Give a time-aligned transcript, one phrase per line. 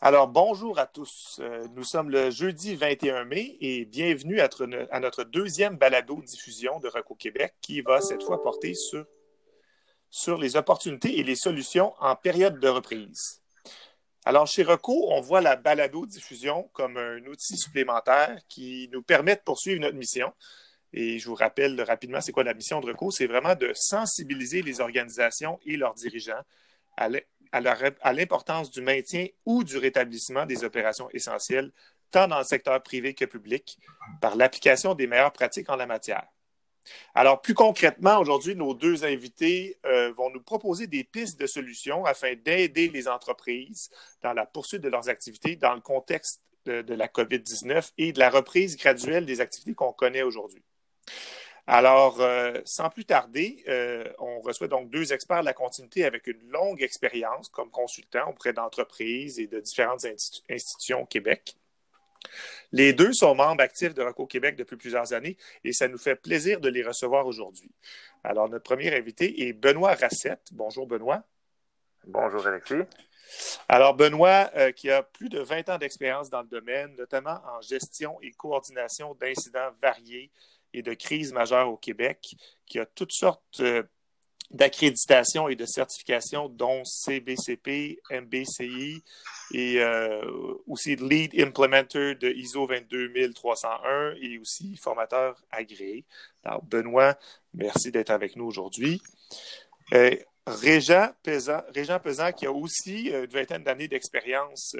[0.00, 1.40] Alors, bonjour à tous.
[1.40, 7.16] Euh, nous sommes le jeudi 21 mai et bienvenue à, notre deuxième balado-diffusion de Reco
[7.16, 12.68] Québec qui va cette fois porter sur, les opportunités et les solutions en période de
[12.68, 13.42] reprise.
[14.24, 19.40] Alors, chez Reco, on voit la balado-diffusion comme un outil supplémentaire qui nous permet de
[19.40, 20.32] poursuivre notre mission.
[20.92, 23.10] Et je vous rappelle rapidement, c'est quoi la mission de Reco?
[23.10, 26.44] C'est vraiment de sensibiliser les organisations et leurs dirigeants
[27.52, 31.72] à l'importance du maintien ou du rétablissement des opérations essentielles,
[32.10, 33.78] tant dans le secteur privé que public,
[34.20, 36.26] par l'application des meilleures pratiques en la matière.
[37.14, 42.06] Alors, plus concrètement, aujourd'hui, nos deux invités euh, vont nous proposer des pistes de solutions
[42.06, 43.90] afin d'aider les entreprises
[44.22, 48.28] dans la poursuite de leurs activités dans le contexte de la COVID-19 et de la
[48.30, 50.62] reprise graduelle des activités qu'on connaît aujourd'hui.
[51.70, 56.26] Alors, euh, sans plus tarder, euh, on reçoit donc deux experts de la continuité avec
[56.26, 60.06] une longue expérience comme consultants auprès d'entreprises et de différentes
[60.48, 61.56] institutions au Québec.
[62.72, 66.16] Les deux sont membres actifs de ROCO Québec depuis plusieurs années et ça nous fait
[66.16, 67.70] plaisir de les recevoir aujourd'hui.
[68.24, 70.48] Alors, notre premier invité est Benoît Rassette.
[70.52, 71.22] Bonjour, Benoît.
[72.06, 72.88] Bonjour, Alexis.
[73.68, 77.60] Alors, Benoît, euh, qui a plus de 20 ans d'expérience dans le domaine, notamment en
[77.60, 80.30] gestion et coordination d'incidents variés
[80.72, 82.34] et de crise majeure au Québec,
[82.66, 83.82] qui a toutes sortes euh,
[84.50, 89.02] d'accréditations et de certifications, dont CBCP, MBCI
[89.52, 90.22] et euh,
[90.66, 96.04] aussi Lead Implementer de ISO 22301 et aussi formateur agréé.
[96.44, 97.18] Alors, Benoît,
[97.52, 99.02] merci d'être avec nous aujourd'hui.
[99.92, 104.74] Euh, Régent Pesant, Régent Pesant, qui a aussi une vingtaine d'années d'expérience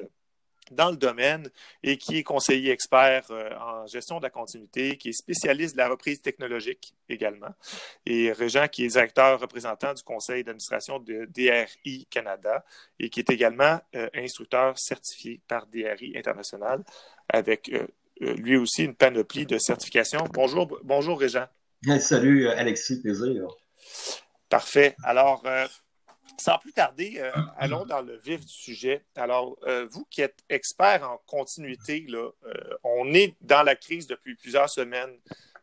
[0.73, 1.51] dans le domaine
[1.83, 5.79] et qui est conseiller expert euh, en gestion de la continuité, qui est spécialiste de
[5.79, 7.55] la reprise technologique également,
[8.07, 12.65] et Régent qui est directeur représentant du conseil d'administration de DRI Canada
[12.99, 16.83] et qui est également euh, instructeur certifié par DRI International
[17.29, 17.87] avec euh,
[18.21, 20.25] lui aussi une panoplie de certifications.
[20.33, 21.47] Bonjour, bonjour Régent.
[22.01, 23.47] Salut Alexis, plaisir.
[24.49, 24.97] Parfait.
[25.05, 25.45] Alors,
[26.37, 29.05] sans plus tarder, euh, allons dans le vif du sujet.
[29.17, 32.53] Alors, euh, vous qui êtes expert en continuité, là, euh,
[32.85, 35.17] on est dans la crise depuis plusieurs semaines,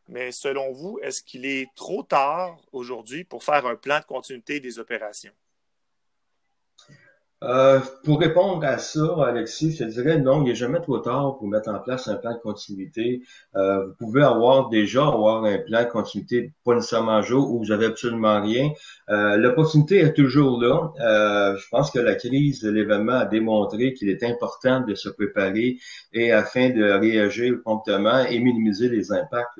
[0.07, 4.59] mais selon vous, est-ce qu'il est trop tard aujourd'hui pour faire un plan de continuité
[4.59, 5.33] des opérations?
[7.45, 11.47] Euh, pour répondre à ça, Alexis, je dirais non, il n'est jamais trop tard pour
[11.47, 13.21] mettre en place un plan de continuité.
[13.55, 17.71] Euh, vous pouvez avoir déjà avoir un plan de continuité pas nécessairement jour où vous
[17.71, 18.71] avez absolument rien.
[19.09, 20.91] Euh, L'opportunité est toujours là.
[20.99, 25.09] Euh, je pense que la crise de l'événement a démontré qu'il est important de se
[25.09, 25.77] préparer
[26.13, 29.59] et afin de réagir promptement et minimiser les impacts.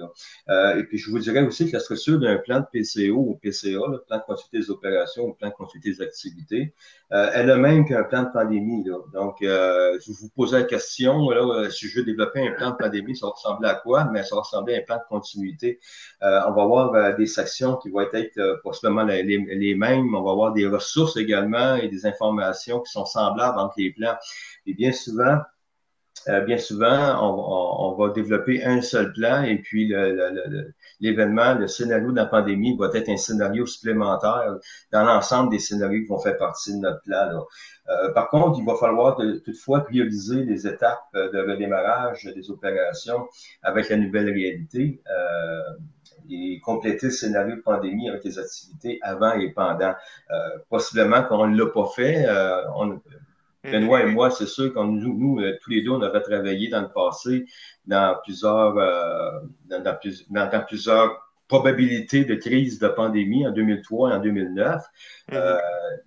[0.50, 3.36] Euh, et puis je vous dirais aussi que la structure d'un plan de PCO ou
[3.36, 6.74] PCA, le plan de continuité des opérations ou plan de continuité des activités,
[7.12, 8.86] euh, elle a même qu'un plan de pandémie.
[9.14, 12.76] Donc, euh, je vous posais la question, euh, si je veux développer un plan de
[12.76, 14.06] pandémie, ça va ressembler à quoi?
[14.12, 15.80] Mais ça va ressembler à un plan de continuité.
[16.24, 20.16] Euh, on va avoir des sections qui vont être possiblement les, mêmes.
[20.16, 24.16] On va avoir des ressources également et des informations qui sont semblables entre les plans.
[24.66, 25.40] Et bien souvent,
[26.46, 30.74] bien souvent, on, va développer un seul plan et puis le,
[31.68, 34.56] scénario de la pandémie va être un scénario supplémentaire
[34.92, 37.26] dans l'ensemble des scénarios qui vont faire partie de notre plan.
[37.32, 37.44] Là.
[37.88, 43.28] Euh, par contre, il va falloir de, toutefois prioriser les étapes de redémarrage des opérations
[43.62, 45.02] avec la nouvelle réalité.
[45.10, 45.76] Euh,
[46.30, 49.94] et compléter le scénario de pandémie avec les activités avant et pendant.
[50.32, 50.36] Euh,
[50.70, 52.26] possiblement qu'on ne l'a pas fait.
[52.28, 53.02] Euh, on,
[53.72, 56.70] Benoît et moi, c'est sûr qu'on nous, nous, euh, tous les deux, on avait travaillé
[56.70, 57.46] dans le passé
[57.86, 64.20] dans plusieurs, euh, dans, dans, plusieurs probabilités de crise de pandémie en 2003 et en
[64.20, 64.82] 2009.
[65.32, 65.36] Mm-hmm.
[65.36, 65.60] euh,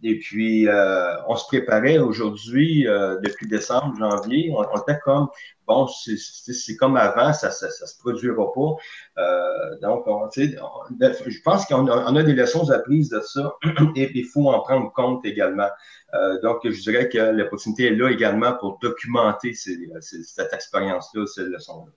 [0.02, 5.28] et puis, euh, on se préparait aujourd'hui, euh, depuis décembre, janvier, on, on était comme,
[5.68, 8.76] bon, c'est comme avant, ça, ça, ça, se produira pas.
[9.18, 13.54] Euh, donc, on, je pense qu'on a, on des leçons apprises de ça
[13.96, 15.68] et il faut en prendre compte également.
[16.14, 21.44] Euh, donc, je dirais que l'opportunité est là également pour documenter ces, cette expérience-là, ces
[21.44, 21.92] leçons-là.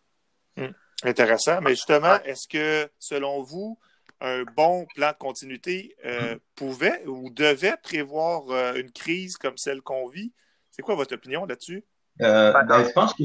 [0.66, 0.74] Hum,
[1.10, 1.62] intéressant.
[1.62, 3.80] Mais justement, est-ce que, selon vous,
[4.20, 6.40] un bon plan de continuité euh, hum.
[6.56, 10.34] pouvait ou devait prévoir euh, une crise comme celle qu'on vit?
[10.70, 11.84] C'est quoi votre opinion là-dessus?
[12.22, 13.24] Euh, ben, je pense que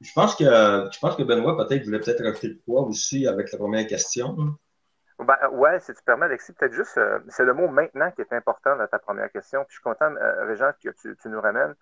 [0.00, 3.52] je pense que je pense que Benoît peut-être voulait peut-être rajouter de quoi aussi avec
[3.52, 4.36] la première question.
[5.20, 8.32] Ben, ouais, si tu permets, Alexis, peut-être juste, euh, c'est le mot maintenant qui est
[8.32, 9.60] important dans ta première question.
[9.64, 11.74] Puis je suis content, euh, Régent, que tu, tu, nous ramènes.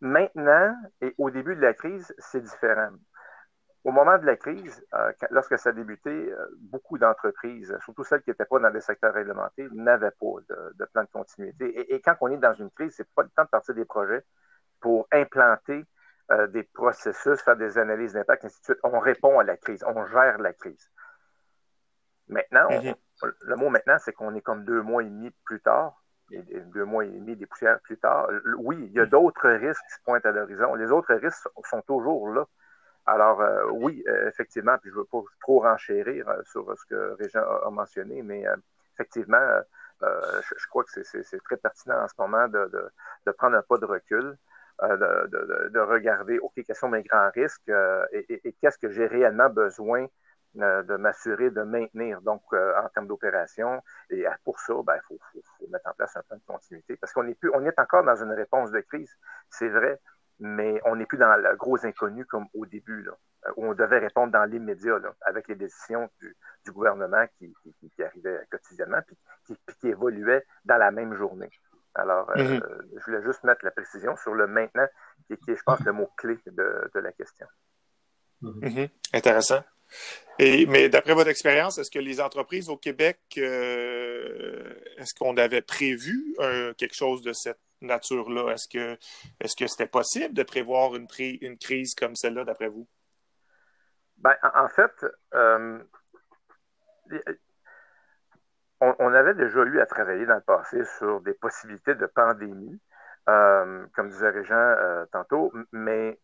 [0.00, 2.90] Maintenant et au début de la crise, c'est différent.
[3.86, 8.20] Au moment de la crise, euh, lorsque ça a débuté, euh, beaucoup d'entreprises, surtout celles
[8.22, 11.66] qui n'étaient pas dans des secteurs réglementés, n'avaient pas de, de, plan de continuité.
[11.66, 13.84] Et, et, quand on est dans une crise, c'est pas le temps de partir des
[13.84, 14.24] projets
[14.80, 15.84] pour implanter
[16.32, 18.78] euh, des processus, faire des analyses d'impact, ainsi de suite.
[18.82, 20.90] On répond à la crise, on gère la crise.
[22.26, 22.92] Maintenant, mhm.
[23.42, 26.02] le mot maintenant, c'est qu'on est comme deux mois et demi plus tard,
[26.32, 28.28] deux mois et demi des poussières plus tard.
[28.58, 29.10] Oui, il y a mhm.
[29.10, 30.74] d'autres risques qui se pointent à l'horizon.
[30.74, 32.44] Les autres risques sont toujours là.
[33.06, 37.14] Alors, euh, oui, euh, effectivement, puis je ne veux pas trop renchérir sur ce que
[37.14, 38.44] Régent a, mentionné, mais
[38.94, 39.60] effectivement,
[40.02, 44.36] je, crois que c'est très pertinent en ce moment de, prendre un pas de recul.
[44.82, 45.26] Euh,
[45.70, 50.06] de, regarder, OK, quels sont mes grands risques euh, et, qu'est-ce que j'ai réellement besoin
[50.58, 53.82] euh, de m'assurer de maintenir, donc en termes d'opération.
[54.10, 55.18] Et pour ça, il ben, faut,
[55.70, 58.80] mettre en place un plan de continuité parce qu'on est encore dans une réponse de
[58.80, 59.16] crise,
[59.48, 59.98] c'est vrai,
[60.38, 63.12] mais on n'est plus dans le gros inconnu comme au début, là,
[63.56, 66.36] où on devait répondre dans l'immédiat, avec les décisions du,
[66.72, 67.54] gouvernement qui,
[68.02, 69.16] arrivaient quotidiennement, puis
[69.46, 71.50] qui, qui évoluaient dans la même journée.
[71.96, 72.60] Alors, euh, mhm.
[72.96, 74.86] je voulais juste mettre la précision sur le maintenant,
[75.28, 77.46] qui, est, je pense, le mot-clé de, la question.
[78.42, 78.58] Mhm.
[78.62, 78.88] Mhm.
[79.14, 79.62] Intéressant.
[80.38, 85.62] Et, mais d'après votre expérience, est-ce que les entreprises au Québec, euh, est-ce qu'on avait
[85.62, 88.52] prévu euh, quelque chose de cette nature-là?
[88.52, 88.94] Est-ce que
[89.58, 91.06] que c'était possible de prévoir une,
[91.58, 92.86] crise comme celle-là, d'après vous?
[94.18, 95.06] Ben, en fait,
[98.80, 102.80] on, avait déjà eu à travailler dans le passé sur des possibilités de pandémie,
[103.28, 106.18] euh, comme disait Régent euh, tantôt, mais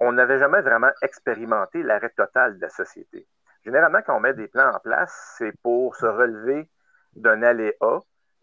[0.00, 3.26] on n'avait jamais vraiment expérimenté l'arrêt total de la société.
[3.64, 6.70] Généralement, quand on met des plans en place, c'est pour se relever
[7.14, 8.00] d'un aléa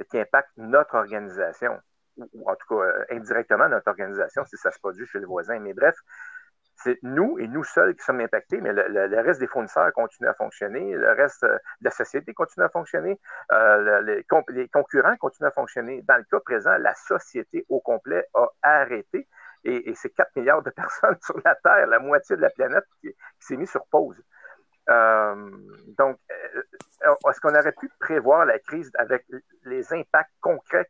[0.10, 1.80] qui impacte notre organisation,
[2.18, 5.60] ou, en tout cas euh, indirectement notre organisation si ça se produit chez les voisins.
[5.60, 5.96] Mais bref,
[6.78, 10.34] c'est nous et nous seuls qui sommes impactés, mais le, reste des fournisseurs continue à
[10.34, 13.20] fonctionner, le reste de la société continue à fonctionner,
[13.52, 16.02] euh, les, concurrents continuent à fonctionner.
[16.04, 19.28] Dans le cas présent, la société au complet a arrêté
[19.64, 23.16] et, c'est 4 milliards de personnes sur la Terre, la moitié de la planète qui,
[23.40, 24.22] s'est mise sur pause.
[24.88, 25.50] Euh,
[25.98, 26.62] donc, euh,
[27.30, 29.26] est-ce qu'on aurait pu prévoir la crise avec
[29.64, 30.88] les impacts concrets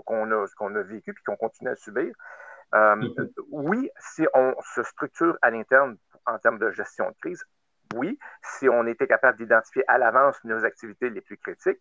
[0.00, 2.14] qu'on a, qu'on a vécu et qu'on continue à subir?
[2.74, 3.28] Euh, mm-hmm.
[3.50, 5.96] oui, si on se structure à l'interne
[6.26, 7.44] en termes de gestion de crise,
[7.94, 11.80] oui, si on était capable d'identifier à l'avance nos activités les plus critiques,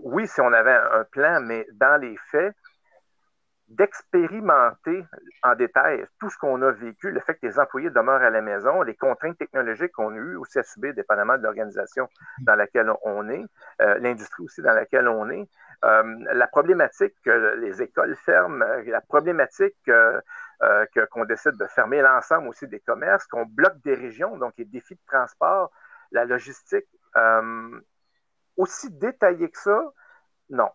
[0.00, 2.54] oui, si on avait un plan, mais dans les faits,
[3.76, 5.04] d'expérimenter
[5.42, 8.40] en détail tout ce qu'on a vécu, le fait que les employés demeurent à la
[8.42, 12.08] maison, les contraintes technologiques qu'on a eues aussi à subir, dépendamment de l'organisation
[12.42, 13.44] dans laquelle on est,
[13.80, 15.48] euh, l'industrie aussi dans laquelle on est,
[15.84, 16.02] euh,
[16.32, 20.20] la problématique que les écoles ferment, la problématique euh,
[21.10, 24.94] qu'on décide de fermer l'ensemble aussi des commerces, qu'on bloque des régions, donc les défis
[24.94, 25.72] de transport,
[26.12, 26.86] la logistique,
[28.56, 29.82] aussi détaillé que ça,
[30.50, 30.68] non.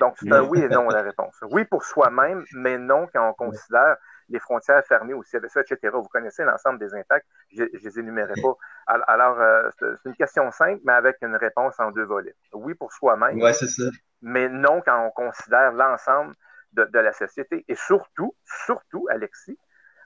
[0.00, 1.36] Donc, c'est un oui et non la réponse.
[1.50, 3.96] Oui pour soi-même, mais non quand on considère
[4.28, 5.76] les frontières fermées aussi, etc.
[5.92, 8.56] Vous connaissez l'ensemble des impacts, je ne les énumérerai pas.
[9.06, 12.34] Alors, euh, c'est une question simple, mais avec une réponse en deux volets.
[12.52, 13.38] Oui pour soi-même,
[14.22, 16.34] mais non quand on considère l'ensemble
[16.72, 17.64] de, la société.
[17.68, 18.34] Et surtout,
[18.66, 19.58] surtout, Alexis,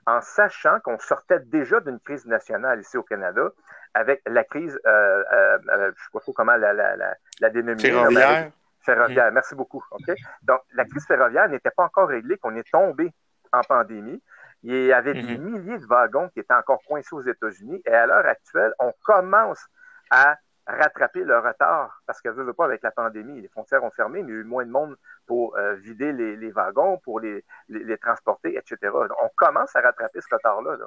[0.05, 3.49] en sachant qu'on sortait déjà d'une crise nationale ici au Canada,
[3.93, 7.49] avec la crise, euh, euh, je ne sais pas trop comment la, la, la, la
[7.49, 8.51] dénominer ferroviaire.
[8.95, 9.33] Mm.
[9.33, 9.83] Merci beaucoup.
[10.43, 13.13] Donc, la crise ferroviaire n'était pas encore réglée, qu'on est tombé
[13.51, 14.21] en pandémie.
[14.63, 15.37] Il y avait des mm-hmm.
[15.37, 17.81] milliers de wagons qui étaient encore coincés aux États-Unis.
[17.85, 19.65] Et à l'heure actuelle, on commence
[20.09, 20.35] à
[20.67, 24.31] rattraper le retard parce que, veut pas, avec la pandémie, les frontières ont fermé, mais
[24.31, 27.43] il y a eu moins de monde pour euh, vider les, wagons, pour les,
[28.01, 28.91] transporter, etc.
[29.21, 30.77] on commence à rattraper ce retard-là.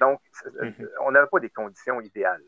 [0.00, 0.88] Donc, mm-hmm.
[1.00, 2.42] on n'avait pas des conditions idéales.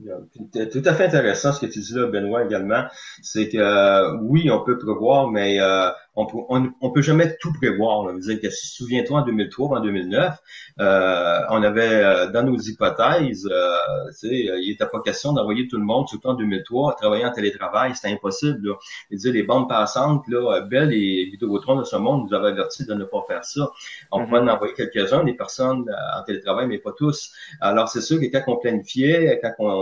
[0.00, 2.84] Tout à fait intéressant ce que tu dis là, Benoît, également.
[3.20, 7.52] C'est que euh, oui, on peut prévoir, mais euh, on, peut, on, peut jamais tout
[7.52, 8.00] prévoir.
[8.00, 10.36] On dire que souviens-toi en 2003, en 2009,
[10.80, 14.28] euh, on avait dans nos hypothèses, tu sais,
[14.60, 18.12] il n'était pas question d'envoyer tout le monde, surtout en 2003, travailler en télétravail, c'était
[18.12, 18.68] impossible.
[18.68, 18.74] Là.
[19.10, 22.94] dire, les bandes passantes, là, Bell et Vidéotron de ce monde nous avaient averti de
[22.94, 23.70] ne pas faire ça.
[24.10, 24.50] On pouvait mm-hmm.
[24.50, 25.84] en envoyer quelques-uns, des personnes
[26.16, 27.32] en télétravail, mais pas tous.
[27.60, 29.78] Alors c'est sûr que quand on planifiait, quand on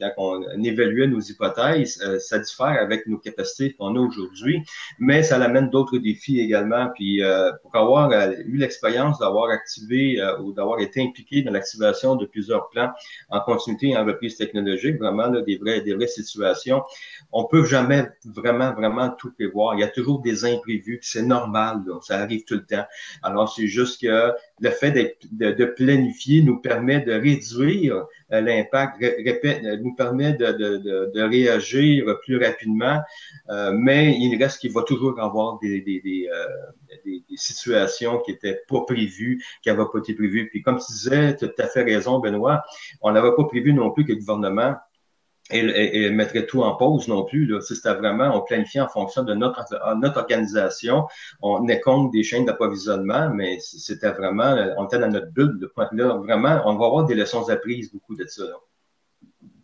[0.00, 4.62] quand on évaluait nos hypothèses, euh, ça diffère avec nos capacités qu'on a aujourd'hui,
[4.98, 6.90] mais ça amène d'autres défis également.
[6.94, 12.16] Puis euh, pour avoir euh, eu l'expérience d'avoir activé ou d'avoir été impliqué dans l'activation
[12.16, 12.90] de plusieurs plans
[13.30, 16.82] en continuité et en reprise technologique, vraiment là, des vraies des vraies situations,
[17.32, 19.74] on peut jamais vraiment vraiment tout prévoir.
[19.74, 22.84] Il y a toujours des imprévus, c'est normal, ça arrive tout le temps.
[23.22, 29.02] Alors c'est juste que le fait de, de, planifier nous permet de réduire euh, l'impact,
[29.82, 33.00] nous permet de, de, de, réagir plus rapidement,
[33.48, 36.28] euh, mais il reste qu'il va toujours avoir des, des, des,
[37.04, 40.48] des, situations qui étaient pas prévues, qui n'avaient pas été prévues.
[40.50, 42.62] Puis comme tu disais, tu as tout à fait raison, Benoît,
[43.00, 44.76] on n'avait pas prévu non plus que le gouvernement
[45.50, 47.46] et, et, mettrait tout en pause non plus.
[47.46, 47.60] Là.
[47.60, 49.64] C'était vraiment, on planifie en fonction de notre,
[49.96, 51.06] notre organisation.
[51.42, 55.68] On est compte des chaînes d'approvisionnement, mais c'était vraiment, on était dans notre bulle.
[55.92, 58.44] Là, vraiment, on va avoir des leçons apprises beaucoup de ça.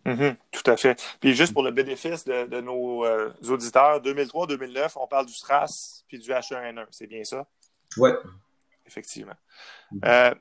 [0.05, 0.37] Mm-hmm.
[0.53, 1.17] tout à fait.
[1.21, 6.19] Puis juste pour le bénéfice de, nos euh, auditeurs, 2003-2009, on parle du SRAS puis
[6.19, 7.45] du H1N1, c'est bien ça?
[7.97, 8.11] Oui.
[8.87, 9.35] Effectivement.
[10.05, 10.33] Euh,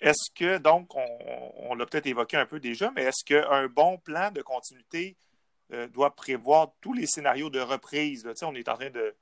[0.00, 4.30] est-ce que, donc, on, l'a peut-être évoqué un peu déjà, mais est-ce qu'un bon plan
[4.30, 5.16] de continuité
[5.72, 8.26] euh, doit prévoir tous les scénarios de reprise?
[8.42, 9.14] On est en train de.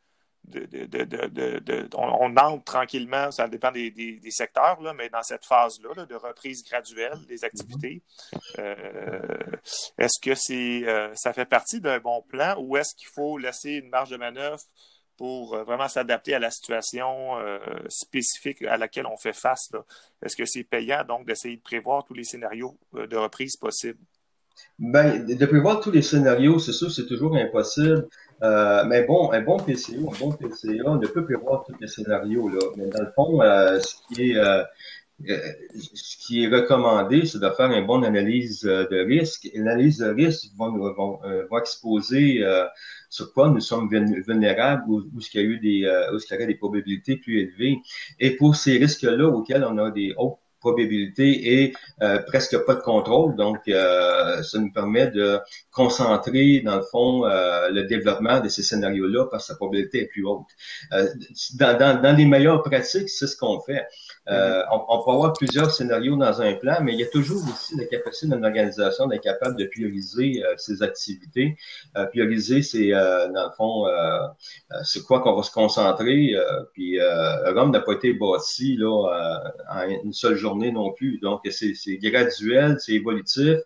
[1.97, 7.45] on, entre tranquillement, ça dépend des, secteurs, mais dans cette phase-là de reprise graduelle des
[7.45, 8.03] activités,
[8.59, 8.77] euh,
[9.99, 13.73] est-ce que c'est, euh, ça fait partie d'un bon plan ou est-ce qu'il faut laisser
[13.73, 14.63] une marge de manœuvre
[15.19, 17.59] pour euh, vraiment s'adapter à la situation euh,
[17.89, 19.71] spécifique à laquelle on fait face.
[20.25, 23.99] Est-ce que c'est payant donc d'essayer de prévoir tous les scénarios euh, de reprise possibles?
[24.79, 28.09] Ben, de prévoir tous les scénarios, c'est sûr, c'est toujours impossible.
[28.41, 32.49] mais bon, un bon PCO, un bon PCA ne peut prévoir tous les scénarios.
[32.49, 32.61] Là.
[32.77, 34.65] Mais dans le fond, ce qui est
[35.27, 39.49] ce qui est recommandé, c'est de faire une bonne analyse de risque.
[39.55, 42.45] L'analyse de risque va, va, va exposer
[43.11, 46.33] sur quoi nous sommes vulnérables ou où il y a eu des, euh, où il
[46.33, 47.79] y aurait des probabilités plus élevées.
[48.19, 52.81] Et pour ces risques-là auxquels on a des hautes probabilités et euh, presque pas de
[52.81, 53.37] contrôle.
[53.37, 55.39] Donc, euh, ça nous permet de
[55.71, 60.25] concentrer, dans le fond, le développement de ces scénarios-là parce que sa probabilité est plus
[60.27, 60.49] haute.
[61.55, 63.87] Dans, dans, dans les meilleures pratiques, c'est ce qu'on fait.
[64.31, 67.77] Euh, on, peut avoir plusieurs scénarios dans un plan, mais il y a toujours aussi
[67.77, 71.57] la capacité d'une organisation d'être capable de prioriser euh, ses activités.
[71.97, 73.87] Euh, prioriser, c'est dans le fond,
[74.83, 76.35] c'est quoi qu'on va se concentrer.
[76.73, 81.19] puis Rome n'a pas été bâti là en une seule journée non plus.
[81.19, 83.59] Donc c'est graduel, c'est évolutif.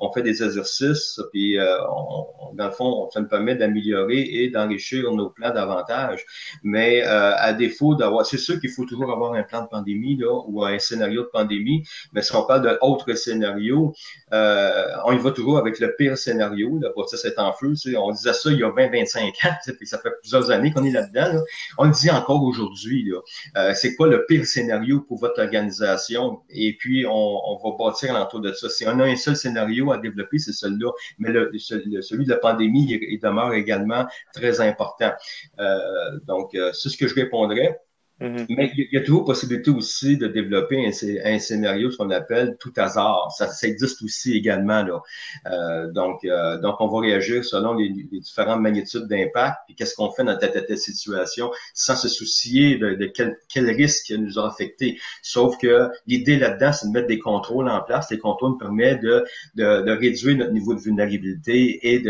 [0.00, 5.12] On fait des exercices, puis on, dans le fond, ça nous permet d'améliorer et d'enrichir
[5.12, 6.24] nos plans davantage.
[6.62, 10.64] Mais à défaut d'avoir, c'est sûr qu'il faut toujours avoir un plan de pandémie ou
[10.64, 13.94] un scénario de pandémie, mais si on parle d'autres scénarios,
[14.32, 16.80] euh, on y va toujours avec le pire scénario.
[16.94, 17.74] Pour ça, c'est en feu.
[17.96, 20.90] On disait ça il y a 20-25 ans, puis ça fait plusieurs années qu'on est
[20.90, 21.42] là-dedans.
[21.78, 23.12] On le dit encore aujourd'hui.
[23.56, 26.40] Euh, c'est quoi le pire scénario pour votre organisation?
[26.50, 28.68] Et puis, on, va bâtir l'entour de ça.
[28.68, 30.90] Si on a un seul scénario à développer, c'est celui-là.
[31.18, 35.12] Mais le, celui de la pandémie, il, demeure également très important.
[35.58, 37.80] Euh, donc, c'est ce que je répondrais.
[38.20, 38.46] Mm-hmm.
[38.50, 40.86] Mais il y a toujours possibilité aussi de développer
[41.24, 43.30] un, scénario, ce qu'on appelle tout hasard.
[43.36, 44.82] Ça, existe aussi également.
[44.82, 45.00] Là.
[45.46, 50.10] Euh, donc, euh, donc, on va réagir selon les, différentes magnitudes d'impact, puis qu'est-ce qu'on
[50.10, 54.98] fait dans telle, telle situation, sans se soucier de, quel, quel, risque nous a affecté.
[55.22, 58.10] Sauf que l'idée là-dedans, c'est de mettre des contrôles en place.
[58.10, 62.02] Les contrôles nous permettent de, de, de réduire notre niveau de vulnérabilité et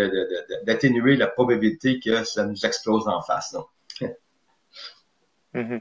[0.65, 3.55] d'atténuer la probabilité que ça nous explose en face.
[5.55, 5.81] Mm-hmm.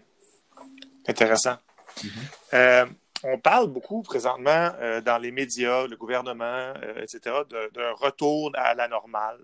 [1.07, 1.57] Intéressant.
[1.97, 2.09] Mm-hmm.
[2.53, 2.85] Euh,
[3.23, 6.45] on parle beaucoup présentement euh, dans les médias, le gouvernement,
[6.83, 7.35] euh, etc.,
[7.73, 9.39] d'un retour à la normale.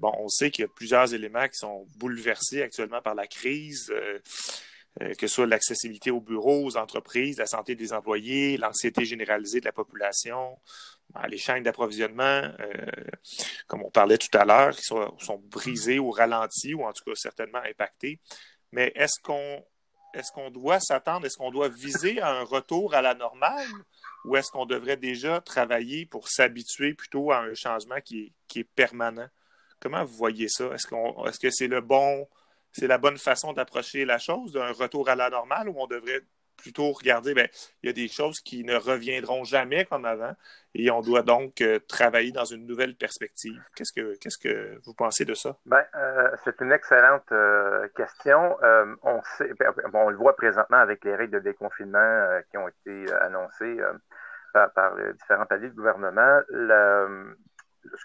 [0.00, 3.92] bon, on sait qu'il y a plusieurs éléments qui sont bouleversés actuellement par la crise,
[4.98, 9.64] que ce soit l'accessibilité aux bureaux, aux entreprises, la santé des employés, l'anxiété généralisée de
[9.64, 10.58] la population,
[11.14, 12.42] ben, les chaînes d'approvisionnement,
[13.68, 17.04] comme on parlait tout à l'heure, qui sont, sont brisées ou ralenties, ou en tout
[17.04, 18.18] cas certainement impactées.
[18.72, 19.64] Mais est-ce qu'on
[20.14, 23.66] est-ce qu'on doit s'attendre, est-ce qu'on doit viser un retour à la normale
[24.24, 29.28] ou est-ce qu'on devrait déjà travailler pour s'habituer plutôt à un changement qui est, permanent?
[29.80, 30.66] Comment vous voyez ça?
[30.74, 30.86] Est-ce,
[31.28, 32.28] est-ce que c'est le bon,
[32.72, 36.22] c'est la bonne façon d'approcher la chose, d'un retour à la normale, ou on devrait
[36.56, 37.46] plutôt regarder, bien,
[37.82, 40.34] il y a des choses qui ne reviendront jamais comme avant
[40.74, 43.62] et on doit donc euh, travailler dans une nouvelle perspective.
[43.74, 45.56] Qu'est-ce que, que vous pensez de ça?
[45.66, 48.56] Ben, euh, c'est une excellente euh, question.
[49.02, 53.12] on, sait, ben, on le voit présentement avec les règles de déconfinement qui ont été
[53.20, 53.78] annoncées
[54.52, 56.40] par, les différents paliers de gouvernement.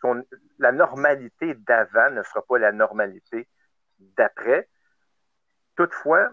[0.02, 0.26] qu'on,
[0.60, 3.48] la normalité d'avant ne sera pas la normalité
[4.00, 4.68] d'après.
[5.76, 6.30] Toutefois,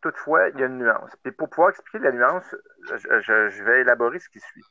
[0.00, 1.16] Toutefois, il y a une nuance.
[1.24, 4.64] Et pour pouvoir expliquer la nuance, je, vais élaborer ce qui suit.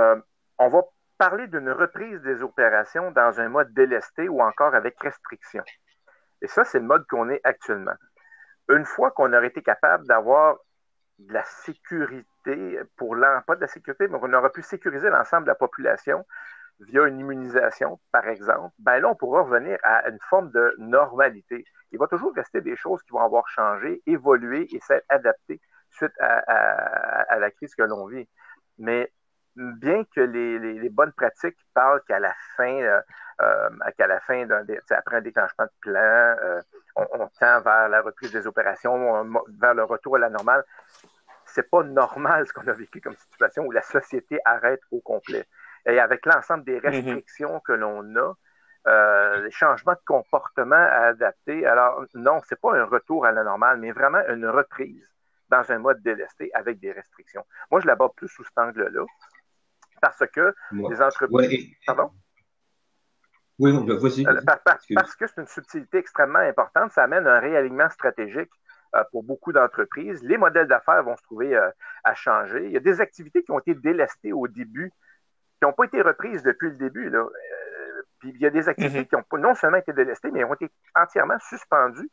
[0.00, 0.20] Euh,
[0.58, 0.82] on va
[1.18, 5.64] parler d'une reprise des opérations dans un mode délesté ou encore avec restriction.
[6.42, 7.96] Et ça, c'est le mode qu'on est actuellement.
[8.68, 10.58] Une fois qu'on aurait été capable d'avoir
[11.18, 15.48] de la sécurité pour pas de la sécurité, mais on aurait pu sécuriser l'ensemble de
[15.48, 16.24] la population
[16.80, 21.64] via une immunisation, par exemple, ben là, on pourra revenir à une forme de normalité.
[21.92, 26.12] Il va toujours rester des choses qui vont avoir changé, évolué et s'être adaptées suite
[26.20, 28.28] à, la crise que l'on vit.
[28.78, 29.12] Mais
[29.56, 33.00] bien que les, bonnes pratiques parlent qu'à la fin, euh,
[33.40, 36.62] euh, qu'à la fin d'un après un déclenchement de plan, euh,
[36.96, 39.24] on, tend vers la reprise des opérations,
[39.58, 40.64] vers le retour à la normale.
[41.46, 45.46] C'est pas normal ce qu'on a vécu comme situation où la société arrête au complet.
[45.86, 46.86] Et avec l'ensemble des mhm.
[46.86, 48.34] restrictions que l'on a,
[48.86, 51.66] euh, les changements de comportement à adapter.
[51.66, 55.06] Alors, non, c'est pas un retour à la normale, mais vraiment une reprise
[55.48, 57.44] dans un mode délesté avec des restrictions.
[57.70, 59.04] Moi, je l'aborde plus sous cet angle-là,
[60.00, 61.74] parce que les entreprises.
[61.86, 62.10] Pardon?
[63.58, 64.26] Oui, vas-y.
[64.26, 64.40] Euh,
[64.94, 66.92] parce que c'est une subtilité extrêmement importante.
[66.92, 68.50] Ça amène un réalignement stratégique
[68.94, 70.22] euh, pour beaucoup d'entreprises.
[70.22, 71.56] Les modèles d'affaires vont se trouver
[72.04, 72.66] à changer.
[72.66, 74.92] Il y a des activités qui ont été délestées au début
[75.58, 77.10] qui n'ont pas été reprises depuis le début.
[77.10, 77.26] Là.
[78.18, 79.06] Euh, puis il y a des activités mhm.
[79.06, 82.10] qui ont non seulement été délestées, mais ont été entièrement suspendues.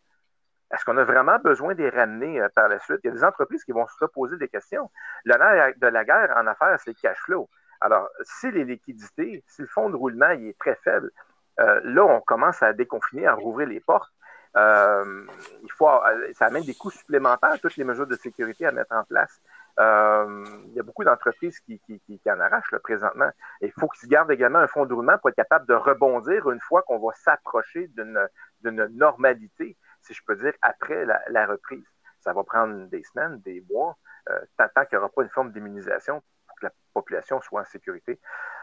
[0.74, 3.00] Est-ce qu'on a vraiment besoin de les ramener euh, par la suite?
[3.04, 4.90] Il y a des entreprises qui vont se poser des questions.
[5.24, 7.50] L'honneur de la guerre en affaires, c'est le cash flow.
[7.82, 11.12] Alors, si les liquidités, si le fonds de roulement est très faible,
[11.60, 14.12] euh, là, on commence à déconfiner, à rouvrir les portes.
[14.56, 15.90] il faut,
[16.34, 19.42] ça amène des coûts supplémentaires, toutes les mesures de sécurité à mettre en place.
[19.78, 21.82] Euh, il y a beaucoup d'entreprises qui,
[22.28, 23.30] en arrachent là, présentement.
[23.62, 26.62] il faut qu'ils gardent également un fonds de roulement pour être capable de rebondir une
[26.62, 31.86] fois qu'on va s'approcher d'une normalité, si je peux dire, après la, reprise.
[32.22, 33.98] Ça va prendre des semaines, des mois,
[34.30, 37.66] euh, tant qu'il n'y aura pas une forme d'immunisation pour que la population soit en
[37.66, 38.20] sécurité.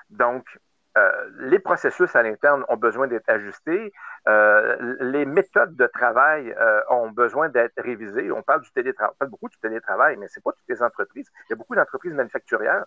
[0.08, 0.58] Donc,
[0.98, 3.92] euh, les processus à l'interne ont besoin d'être ajustés.
[4.28, 8.30] Euh, les méthodes de travail euh, ont besoin d'être révisées.
[8.30, 11.30] On parle du télétravail, on parle beaucoup du télétravail, mais c'est pas toutes les entreprises.
[11.48, 12.84] Il y a beaucoup d'entreprises manufacturières.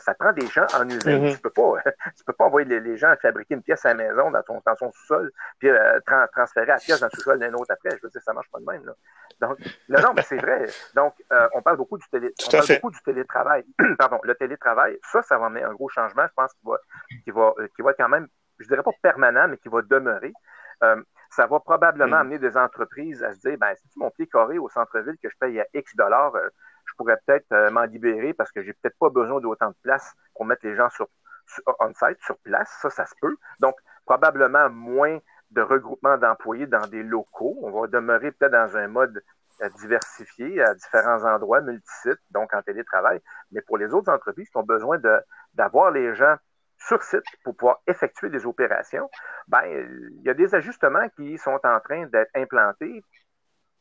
[0.00, 1.28] ça prend des gens en usine.
[1.28, 1.34] Mm-hmm.
[1.34, 1.74] Tu peux pas,
[2.16, 4.76] tu peux pas envoyer les, gens fabriquer une pièce à la maison dans, ton, dans
[4.76, 5.70] son sous-sol, puis
[6.32, 7.96] transférer la pièce dans le sous-sol d'un autre après.
[7.96, 8.84] Je veux dire, ça marche pas de même.
[8.84, 8.92] Là.
[9.40, 9.58] Donc,
[9.88, 10.66] non, mais c'est vrai.
[10.94, 11.14] Donc,
[11.54, 13.64] on parle beaucoup du, télé, on parle beaucoup du télétravail.
[13.98, 16.26] Pardon, le télétravail, ça, ça va amener un gros changement.
[16.26, 18.28] Je pense qu'il va, va euh, qui va être quand même,
[18.58, 20.32] je dirais pas permanent, mais qui va demeurer.
[20.82, 22.20] Euh, ça va probablement mm.
[22.20, 25.36] amener des entreprises à se dire, ben, si mon pied carré au centre-ville que je
[25.38, 26.48] paye à X dollars, euh,
[26.86, 30.44] je pourrais peut-être m'en libérer parce que j'ai peut-être pas besoin d'autant de place pour
[30.44, 31.08] mettre les gens sur,
[31.80, 32.70] on-site, sur place.
[32.80, 33.36] Ça, ça se peut.
[33.58, 35.18] Donc, probablement moins
[35.50, 37.58] de regroupement d'employés dans des locaux.
[37.62, 39.20] On va demeurer peut-être dans un mode
[39.78, 43.20] diversifié à différents endroits, multisites, donc en télétravail.
[43.52, 44.98] Mais pour les autres entreprises qui ont besoin
[45.54, 46.36] d'avoir les gens
[46.78, 49.08] sur site pour pouvoir effectuer des opérations,
[49.48, 53.02] ben, il y a des ajustements qui sont en train d'être implantés.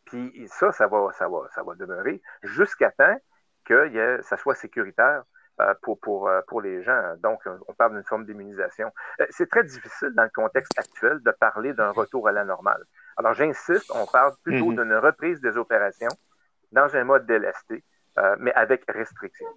[0.05, 3.17] Puis ça, ça va, ça va, ça va demeurer jusqu'à temps
[3.65, 5.23] que ça soit sécuritaire
[5.61, 7.15] euh, pour, pour, euh, pour les gens.
[7.23, 8.91] Donc, on parle d'une forme d'immunisation.
[9.21, 12.83] Euh, c'est très difficile dans le contexte actuel de parler d'un retour à la normale.
[13.15, 14.83] Alors, j'insiste, on parle plutôt mm-hmm.
[14.83, 16.11] d'une reprise des opérations
[16.73, 17.85] dans un mode délesté,
[18.39, 19.47] mais avec restriction.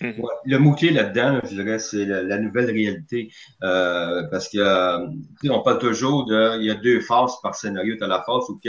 [0.00, 0.22] Mhm.
[0.44, 3.32] Le mot-clé là-dedans, je dirais, c'est la, nouvelle réalité.
[3.62, 5.06] Euh, parce que euh,
[5.50, 7.96] on parle toujours de il y a deux phases par scénario.
[7.96, 8.60] Tu as la phase où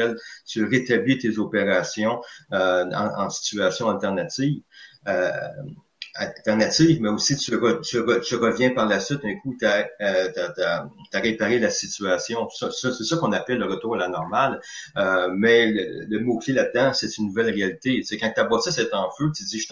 [0.47, 2.21] tu rétablis tes opérations
[2.53, 4.61] euh, en, en, situation alternative
[6.15, 10.81] alternative, mais aussi tu, reviens par la suite, un coup, tu as, euh,
[11.13, 12.47] réparé la situation.
[12.49, 14.59] c'est ça qu'on appelle le retour à la normale.
[14.97, 18.01] Euh, mais le, mot-clé là-dedans, c'est une nouvelle réalité.
[18.03, 19.65] C'est quand ta bâtisse est en feu, tu dis,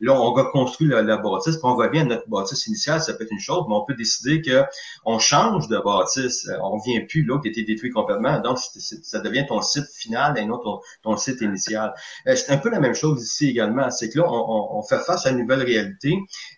[0.00, 3.24] là, on reconstruit la, la bâtisse, puis on revient à notre bâtisse initiale, ça peut
[3.24, 4.62] être une chose, mais on peut décider que
[5.04, 8.40] on change de bâtisse, on revient plus là qui était détruit complètement.
[8.40, 11.94] Donc, ça devient ton site final et non ton, ton site initial.
[12.26, 13.90] Euh, c'est un peu la même chose ici également.
[13.90, 15.83] C'est que là, on, on fait face à une nouvelle réalité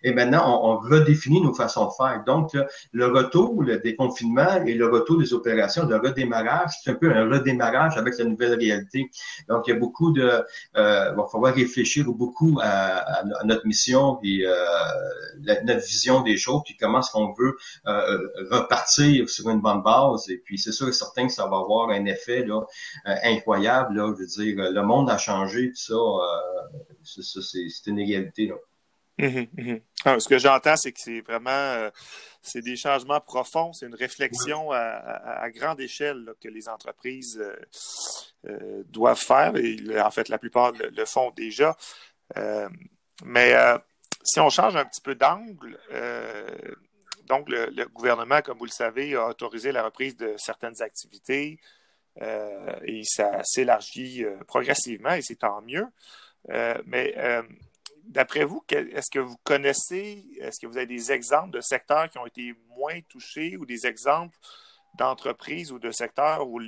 [0.03, 2.23] et maintenant, on, redéfinit nos façons de faire.
[2.25, 2.55] Donc,
[2.91, 7.29] le, retour des confinements et le retour des opérations, le redémarrage, c'est un peu un
[7.29, 9.09] redémarrage avec la nouvelle réalité.
[9.49, 10.43] Donc, il y a beaucoup de...
[10.77, 14.53] Euh, il va falloir réfléchir beaucoup à, notre mission et euh,
[15.63, 18.19] notre vision des choses, puis comment est-ce qu'on veut euh,
[18.51, 20.29] repartir sur une bonne base.
[20.29, 22.61] Et puis, c'est sûr et certain que ça va avoir un effet là,
[23.23, 23.95] incroyable.
[23.95, 26.21] Là, je veux dire, le monde a changé, tout
[27.03, 28.47] ça, c'est une égalité.
[28.47, 28.55] Là.
[29.17, 29.81] Mhm, mhm.
[30.05, 31.89] Ah, ce que j'entends, c'est que c'est vraiment euh,
[32.55, 37.55] des changements profonds, c'est une réflexion à, grande échelle que les entreprises euh,
[38.47, 41.75] euh, doivent faire et en fait la plupart le, font déjà.
[43.25, 43.55] mais
[44.23, 45.79] si on change un petit peu d'angle,
[47.25, 51.59] donc le, le, gouvernement, comme vous le savez, a autorisé la reprise de certaines activités
[52.21, 55.87] et ça s'élargit progressivement et c'est tant mieux.
[56.85, 57.15] mais
[58.07, 62.17] d'après vous, est-ce que vous connaissez, est-ce que vous avez des exemples de secteurs qui
[62.17, 64.37] ont été moins touchés ou des exemples
[64.97, 66.59] d'entreprises ou de secteurs où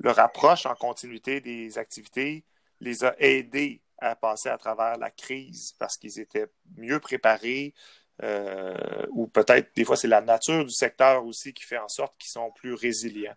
[0.00, 2.44] leur approche en continuité des activités
[2.80, 7.72] les a aidés à passer à travers la crise parce qu'ils étaient mieux préparés,
[8.22, 12.14] euh, ou peut-être des fois c'est la nature du secteur aussi qui fait en sorte
[12.18, 13.34] qu'ils sont plus résilients.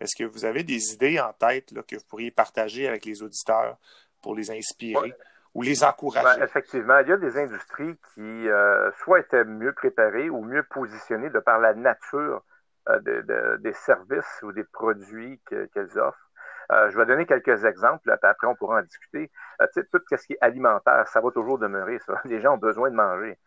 [0.00, 3.78] Est-ce que vous avez des idées en tête que vous pourriez partager avec les auditeurs
[4.20, 5.12] pour les inspirer?
[5.54, 6.38] Ou les encourager?
[6.38, 10.62] Ben, effectivement, il y a des industries qui euh, soit étaient mieux préparées ou mieux
[10.64, 12.42] positionnées de par la nature
[12.88, 16.30] euh, des services ou des produits qu'elles offrent.
[16.72, 19.30] Euh, je vais donner quelques exemples, après on pourra en discuter.
[19.60, 22.20] Euh, tout ce qui est alimentaire, ça va toujours demeurer, ça.
[22.24, 23.38] Les gens ont besoin de manger.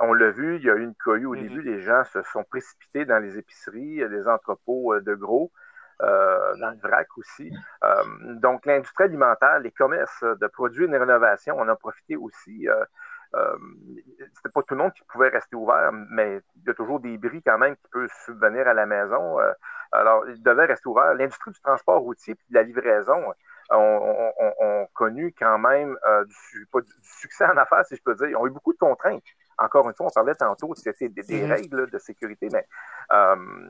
[0.00, 1.40] on l'a vu, il y a eu une cohue au mm-hmm.
[1.40, 5.50] début, les gens se sont précipités dans les épiceries, les entrepôts de gros.
[6.02, 7.52] Dans le vrac aussi.
[8.40, 12.68] donc, l'industrie alimentaire, les commerces de produits et de rénovation, on a profité aussi
[13.34, 13.56] euh,
[14.34, 17.16] c'était pas tout le monde qui pouvait rester ouvert, mais il y a toujours des
[17.16, 19.40] bris quand même qui peuvent subvenir à la maison.
[19.40, 19.52] Euh,
[19.92, 21.14] alors, il devait rester ouvert.
[21.14, 23.32] L'industrie du transport routier et de la livraison
[23.70, 26.68] ont, connu quand même euh, du,
[27.02, 28.28] succès en affaires, si je peux dire.
[28.28, 29.22] Ils ont eu beaucoup de contraintes.
[29.58, 31.52] Encore une fois, on parlait tantôt, des, des, mm-hmm.
[31.52, 32.66] règles de sécurité, mais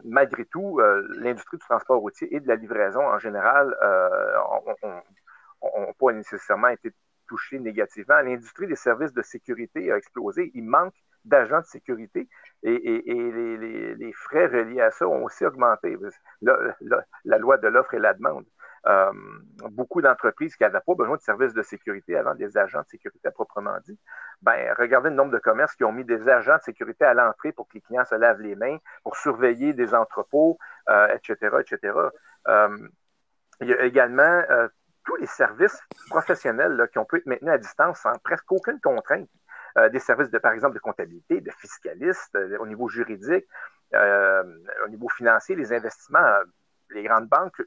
[0.04, 0.80] malgré tout,
[1.18, 3.76] l'industrie du transport routier et de la livraison en général
[5.62, 6.92] n'ont pas nécessairement été
[7.26, 8.20] touché négativement.
[8.20, 10.50] L'industrie des services de sécurité a explosé.
[10.54, 12.28] Il manque d'agents de sécurité
[12.62, 15.96] et, les, frais reliés à ça ont aussi augmenté.
[16.42, 18.44] La, loi de l'offre et la demande.
[18.86, 19.12] Euh,
[19.70, 23.30] beaucoup d'entreprises qui n'avaient pas besoin de services de sécurité avant des agents de sécurité
[23.30, 23.96] proprement dit,
[24.42, 27.52] ben, regardez le nombre de commerces qui ont mis des agents de sécurité à l'entrée
[27.52, 31.98] pour que les clients se lavent les mains, pour surveiller des entrepôts, etc., euh, etc.
[32.48, 32.88] Euh,
[33.60, 34.42] il y a également
[35.04, 35.78] tous les services
[36.10, 39.28] professionnels qui ont pu être maintenus à distance sans presque aucune contrainte.
[39.92, 43.46] Des services, de, par exemple, de comptabilité, de fiscalistes, euh, au niveau juridique,
[43.94, 46.40] au niveau financier, les investissements,
[46.90, 47.62] les grandes banques.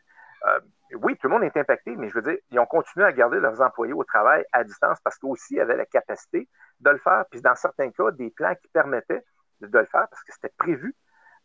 [0.93, 3.39] Oui, tout le monde est impacté, mais je veux dire, ils ont continué à garder
[3.39, 6.47] leurs employés au travail à distance parce qu'aussi, ils avaient la capacité
[6.79, 7.25] de le faire.
[7.31, 9.23] Puis, dans certains cas, des plans qui permettaient
[9.61, 10.95] de le faire parce que c'était prévu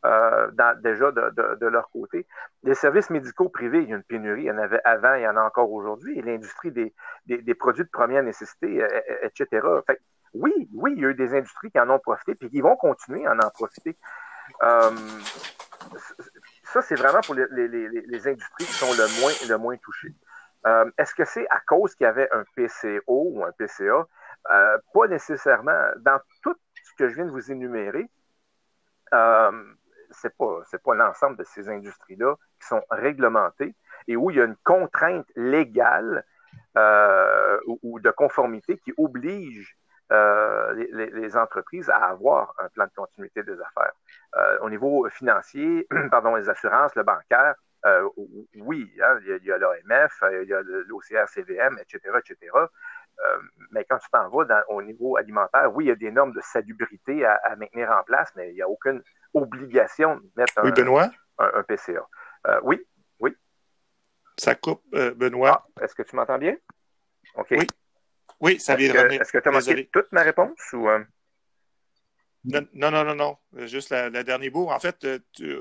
[0.05, 0.51] euh,
[0.83, 2.27] déjà de, leur côté.
[2.63, 5.23] Les services médicaux privés, il y a une pénurie, il y en avait avant, il
[5.23, 9.67] y en a encore aujourd'hui, et l'industrie des, produits de première nécessité, euh, euh, etc.
[9.87, 10.01] Fait,
[10.33, 12.77] oui, oui, il y a eu des industries qui en ont profité, puis qui vont
[12.77, 13.97] continuer à en profiter.
[16.73, 20.15] Ça, c'est vraiment pour les, industries qui sont le moins, le moins touchées.
[20.99, 24.07] Est-ce que c'est à cause qu'il y avait un PCO ou un PCA?
[24.95, 25.91] pas nécessairement.
[25.99, 28.09] Dans tout ce que je viens de vous énumérer,
[30.11, 33.75] c'est pas, pas l'ensemble de ces industries-là qui sont réglementées
[34.09, 36.25] et où il y a une contrainte légale
[36.77, 39.77] euh, ou, de conformité qui oblige
[40.13, 43.93] euh, les, entreprises à avoir un plan de continuité des affaires.
[44.37, 47.55] Euh, au niveau financier, pardon, les assurances, le bancaire,
[48.57, 52.53] oui, hein, il y a, l'OMF, il y a l'OCR-CVM, etc., etc.
[53.71, 56.41] mais quand tu t'en vas au niveau alimentaire, oui, il y a des normes de
[56.43, 59.03] salubrité à, à maintenir en place, mais il n'y a aucune
[59.35, 62.07] obligation de mettre un, PCA.
[62.47, 62.87] Euh, oui,
[63.21, 63.37] oui.
[64.37, 65.67] Ça coupe, euh, Benoît?
[65.77, 66.57] Ah, est-ce que tu m'entends bien?
[67.35, 67.49] OK.
[67.51, 67.67] Oui,
[68.41, 69.23] oui ça vient de revenir.
[69.23, 70.89] Est-ce que tu as manqué toute ma réponse ou.
[70.89, 71.01] Euh?
[72.43, 74.69] Non, non, non, non, Juste la, dernier bout.
[74.69, 75.55] En fait, tu,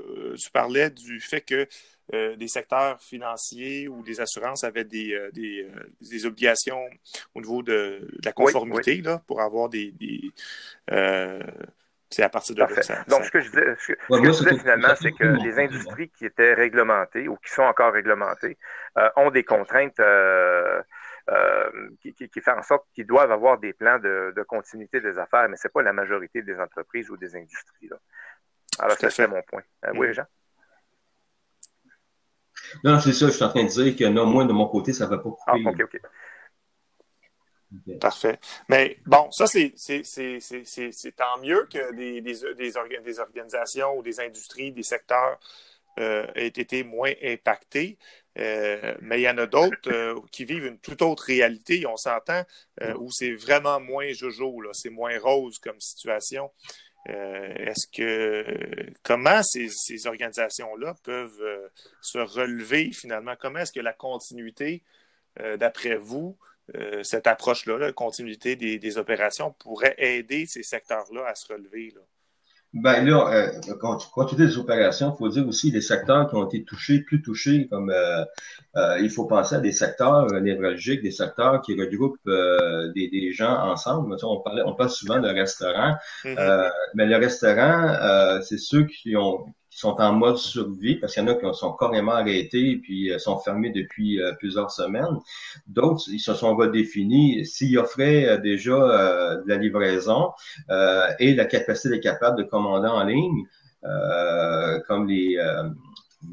[0.50, 1.68] parlais du fait que
[2.10, 5.14] des secteurs financiers ou des assurances avaient des,
[6.24, 6.82] obligations
[7.34, 9.92] au niveau de, la conformité Là, pour avoir des,
[12.10, 12.68] c'est à partir de là
[13.08, 17.36] Donc, ce que je disais, ce finalement, c'est que les industries qui étaient réglementées ou
[17.36, 18.58] qui sont encore réglementées
[18.98, 20.00] euh, ont des contraintes
[21.28, 25.18] euh, euh, qui, qui, font en sorte qu'ils doivent avoir des plans de, continuité des
[25.18, 27.88] affaires, mais ce n'est pas la majorité des entreprises ou des industries.
[27.88, 27.96] Là.
[28.78, 29.62] Alors, c'est mon point.
[29.94, 30.12] oui, mm.
[30.12, 30.24] Jean?
[32.84, 34.92] Non, c'est ça, je suis en train de dire que non, moi, de mon côté,
[34.92, 35.42] ça ne va pas couper.
[35.46, 36.00] Ah, OK, OK.
[38.00, 38.38] Parfait.
[38.68, 39.72] Mais bon, ça, c'est
[41.16, 45.38] tant mieux que des, des, des, organisations ou des industries, des secteurs
[45.98, 47.96] euh, aient été moins impactés.
[48.38, 51.96] Euh, mais il y en a d'autres euh, qui vivent une toute autre réalité, on
[51.96, 52.44] s'entend,
[52.98, 56.50] où c'est vraiment moins jojo, c'est moins rose comme situation.
[57.06, 63.34] Est-ce que comment ces, ces organisations-là peuvent se relever finalement?
[63.38, 64.82] Comment est-ce que la continuité,
[65.36, 66.38] d'après vous,
[66.76, 71.92] euh, cette approche-là, la continuité des, opérations, pourrait aider ces secteurs-là à se relever?
[72.72, 76.28] Ben là, euh, quand, quand tu dis des opérations, il faut dire aussi les secteurs
[76.28, 78.24] qui ont été touchés, plus touchés, comme euh,
[78.76, 83.08] euh, il faut penser à des secteurs euh, névralgiques, des secteurs qui regroupent euh, des,
[83.08, 84.16] des, gens ensemble.
[84.22, 86.70] On, parlait, on parle souvent de restaurants, mm-hmm.
[86.94, 91.30] mais le restaurant, c'est ceux qui ont sont en mode survie, parce qu'il y en
[91.30, 95.18] a qui sont carrément arrêtés et puis sont fermés depuis plusieurs semaines.
[95.66, 97.46] D'autres, ils se sont redéfinis.
[97.46, 98.74] S'ils offraient déjà
[99.36, 100.30] de la livraison
[101.18, 103.44] et la capacité d'être capable de commander en ligne,
[104.86, 105.38] comme les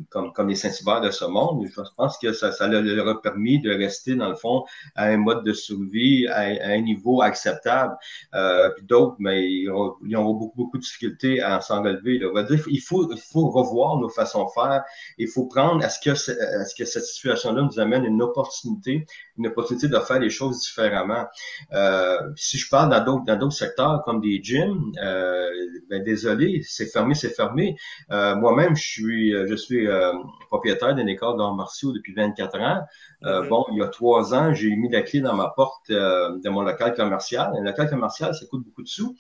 [0.09, 1.65] comme, comme les Saint-Hubert de ce monde.
[1.65, 4.63] Je pense que ça, ça leur a permis de rester, dans le fond,
[4.95, 7.95] à un mode de survie, à, un niveau acceptable.
[8.33, 12.19] Euh, puis d'autres, mais ils ont, ils ont, beaucoup, beaucoup de difficultés à s'en relever.
[12.19, 12.29] Là.
[12.67, 14.83] Il, faut, il faut revoir nos façons de faire.
[15.17, 19.05] Il faut prendre, est-ce que, est-ce que cette situation-là nous amène une opportunité
[19.37, 21.25] une opportunité de faire les choses différemment.
[21.73, 25.49] Euh, si je parle dans d'autres dans d'autres secteurs comme des gyms, euh,
[25.89, 27.75] ben désolé, c'est fermé, c'est fermé.
[28.11, 30.13] Euh, moi-même, je suis je suis euh,
[30.47, 32.81] propriétaire d'une école d'arts martiaux depuis 24 ans.
[33.23, 33.47] Euh, mm-hmm.
[33.49, 36.49] Bon, il y a trois ans, j'ai mis la clé dans ma porte euh, de
[36.49, 37.53] mon local commercial.
[37.57, 39.15] Un local commercial, ça coûte beaucoup de sous.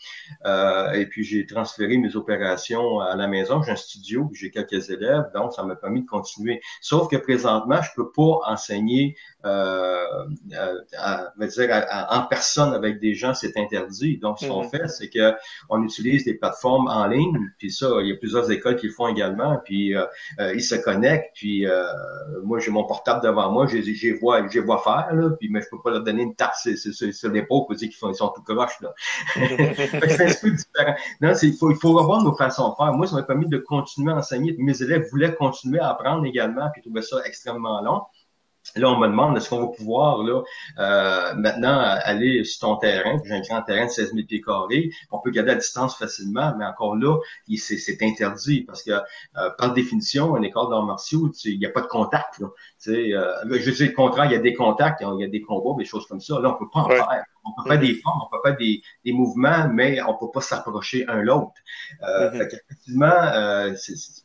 [0.93, 3.61] et puis j'ai transféré mes opérations à la maison.
[3.61, 6.61] J'ai un studio, j'ai quelques élèves, donc ça m'a permis de continuer.
[6.81, 10.06] Sauf que présentement, je peux pas enseigner euh,
[10.97, 14.17] à, dire, en personne avec des gens, c'est interdit.
[14.17, 14.69] Donc, ce qu'on mhm.
[14.69, 15.33] fait, c'est que
[15.69, 18.93] on utilise des plateformes en ligne, puis ça, il y a plusieurs écoles qui le
[18.93, 20.05] font également, puis euh,
[20.39, 21.65] euh, ils se connectent, puis
[22.43, 25.81] moi, j'ai mon portable devant moi, j'ai vois, vois faire, là, puis mais je peux
[25.81, 28.93] pas leur donner une tape sur, l'épaule pour dire qu'ils ils sont tout croches, là.
[29.35, 30.95] c'est un peu différent.
[31.21, 32.93] Non, il faut, il faut revoir nos façons de faire.
[32.93, 36.69] Moi, ça m'a permis de continuer à enseigner, mes élèves voulaient continuer à apprendre également,
[36.71, 38.01] puis trouvaient ça extrêmement long.
[38.75, 40.41] Là, on me demande est-ce qu'on va pouvoir là
[40.79, 44.91] euh, maintenant aller sur ton terrain, j'ai un grand terrain de 16 000 pieds carrés,
[45.11, 47.17] on peut garder à distance facilement, mais encore là,
[47.57, 51.81] c'est interdit parce que euh, par définition, un école d'arts martiaux, il n'y a pas
[51.81, 52.39] de contact.
[52.39, 52.47] Là.
[52.87, 55.77] Euh, je sais, le contraire, il y a des contacts, il y a des combats,
[55.77, 56.39] des choses comme ça.
[56.39, 57.23] Là, on peut pas en faire.
[57.47, 60.41] On peut faire des formes, on peut faire des, des mouvements, mais on peut pas
[60.41, 61.53] s'approcher un l'autre.
[62.03, 62.35] Euh, mm-hmm.
[62.35, 63.73] Effectivement, euh,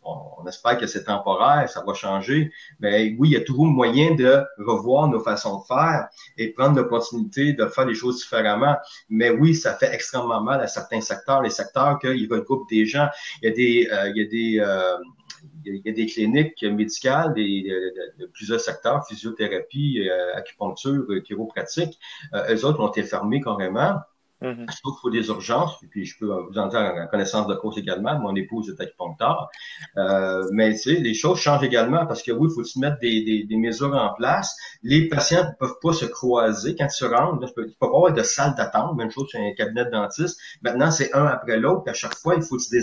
[0.05, 2.53] on, espère que c'est temporaire, ça va changer.
[2.81, 6.77] Mais oui, il y a toujours moyen de revoir nos façons de faire et prendre
[6.77, 8.77] l'opportunité de faire les choses différemment.
[9.09, 13.09] Mais oui, ça fait extrêmement mal à certains secteurs, les secteurs qu'ils regroupent des gens.
[13.43, 14.97] Il y a des, euh, il y a des euh,
[15.65, 17.63] il y a des cliniques médicales des,
[18.19, 21.99] de, plusieurs secteurs, physiothérapie, euh, acupuncture, chiropratique.
[22.35, 24.01] Euh, eux autres ont été fermés carrément.
[24.43, 25.01] Mm -hmm.
[25.01, 28.15] faut des urgences, puis je peux vous en dire en connaissance de cause également.
[28.19, 29.49] Mon épouse est acupuncteur.
[29.97, 32.99] Euh, mais tu sais, les choses changent également parce que oui, il faut se mettre
[33.01, 34.49] des, des, des, mesures en place.
[34.83, 37.39] Les patients ne peuvent pas se croiser quand tu rentres.
[37.41, 40.37] Il ne peut pas avoir de salle d'attente, même chose sur un cabinet de dentiste.
[40.63, 41.85] Maintenant, c'est un après l'autre.
[41.87, 42.83] À chaque fois, il faut que tu.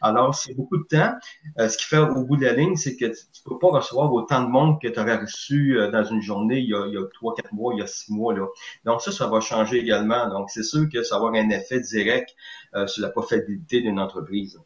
[0.00, 1.12] Alors, c'est beaucoup de temps.
[1.58, 3.10] Euh, ce qui fait au bout de la ligne, c'est que tu
[3.46, 6.58] ne peux pas recevoir autant de monde que tu aurais reçu euh, dans une journée
[6.58, 8.34] il y a, 3, 4 mois, il y a 6 mois.
[8.34, 8.46] Là.
[8.84, 10.28] Donc ça, ça va changer également.
[10.28, 12.34] Donc, c'est sûr que ça va avoir un effet direct
[12.74, 14.60] euh, sur la profitabilité d'une entreprise.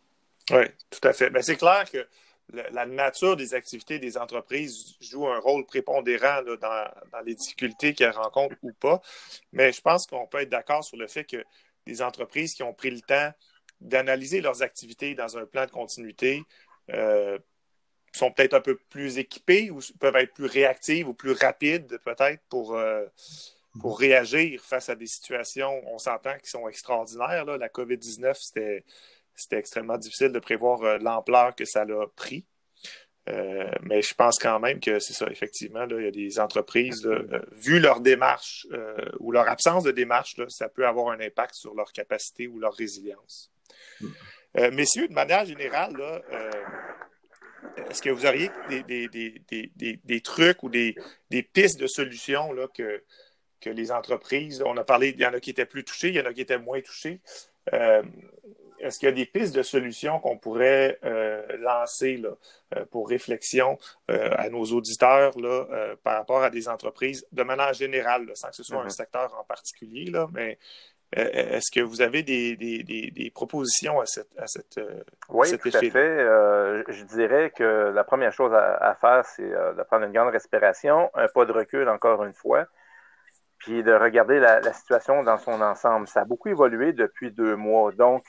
[0.50, 1.30] Oui, tout à fait.
[1.42, 2.06] C'est clair que
[2.52, 8.56] la nature des activités des entreprises joue un rôle prépondérant dans, les difficultés qu'elles rencontrent
[8.62, 9.02] ou pas.
[9.52, 11.44] Mais je pense qu'on peut être d'accord sur le fait que
[11.86, 13.32] des entreprises qui ont pris le temps
[13.80, 16.42] d'analyser leurs activités dans un plan de continuité
[16.90, 17.38] euh,
[18.12, 22.42] sont peut-être un peu plus équipées ou peuvent être plus réactives ou plus rapides peut-être
[22.48, 23.04] pour, euh,
[23.80, 27.44] pour réagir face à des situations, on s'entend, qui sont extraordinaires.
[27.44, 27.56] Là.
[27.56, 28.84] La COVID-19, c'était,
[29.34, 32.44] c'était extrêmement difficile de prévoir euh, l'ampleur que ça a pris.
[33.28, 36.40] Euh, mais je pense quand même que c'est ça, effectivement, là, il y a des
[36.40, 38.66] entreprises, euh, vu leur démarche
[39.20, 42.58] ou leur absence de démarche, là, ça peut avoir un impact sur leur capacité ou
[42.58, 43.50] leur résilience.
[44.72, 46.22] messieurs, de manière générale, là,
[47.90, 49.08] est-ce que vous auriez des, des,
[49.76, 50.94] des, des trucs ou des,
[51.52, 53.02] pistes de solutions là, que,
[53.60, 56.14] que les entreprises, on a parlé, il y en a qui étaient plus touchés, il
[56.14, 57.20] y en a qui étaient moins touchés.
[57.72, 58.02] Euh,
[58.80, 62.30] est-ce qu'il y a des pistes de solutions qu'on pourrait euh, lancer là,
[62.76, 63.76] euh, pour réflexion
[64.08, 68.62] à nos auditeurs là, par rapport à des entreprises de manière générale, sans que ce
[68.62, 68.90] soit un mm-hmm.
[68.90, 70.58] secteur en particulier, là, mais
[71.10, 74.78] est-ce que vous avez des, des, des, propositions à cette, à cette
[75.30, 75.90] Oui, tout à fait.
[75.90, 81.10] je dirais que la première chose à, à faire, c'est de prendre une grande respiration,
[81.14, 82.66] un pas de recul encore une fois,
[83.58, 86.08] puis de regarder la, situation dans son ensemble.
[86.08, 87.92] Ça a beaucoup évolué depuis deux mois.
[87.92, 88.24] Donc,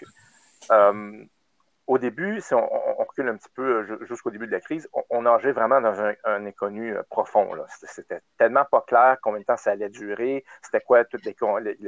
[0.72, 1.24] euh,
[1.90, 5.24] au début, si on, recule un petit peu euh, jusqu'au début de la crise, on,
[5.24, 7.50] nageait vraiment dans un, inconnu euh, profond.
[7.82, 11.34] C'était tellement pas clair combien de temps ça allait durer, c'était quoi toutes les,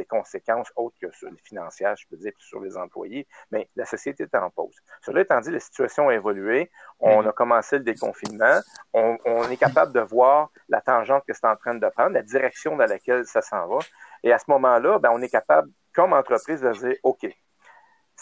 [0.06, 3.28] conséquences autres que sur les financières, je peux dire, sur les employés.
[3.52, 4.76] Mais la société était en pause.
[5.06, 6.72] Cela étant dit, la situation a évolué.
[7.00, 7.30] On mm-hmm.
[7.30, 8.60] a commencé le déconfinement.
[8.94, 9.18] On,
[9.52, 12.88] est capable de voir la tangente que c'est en train de prendre, la direction dans
[12.88, 13.78] laquelle ça s'en va.
[14.24, 17.28] Et à ce moment-là, ben, on est capable, comme entreprise, de dire, OK,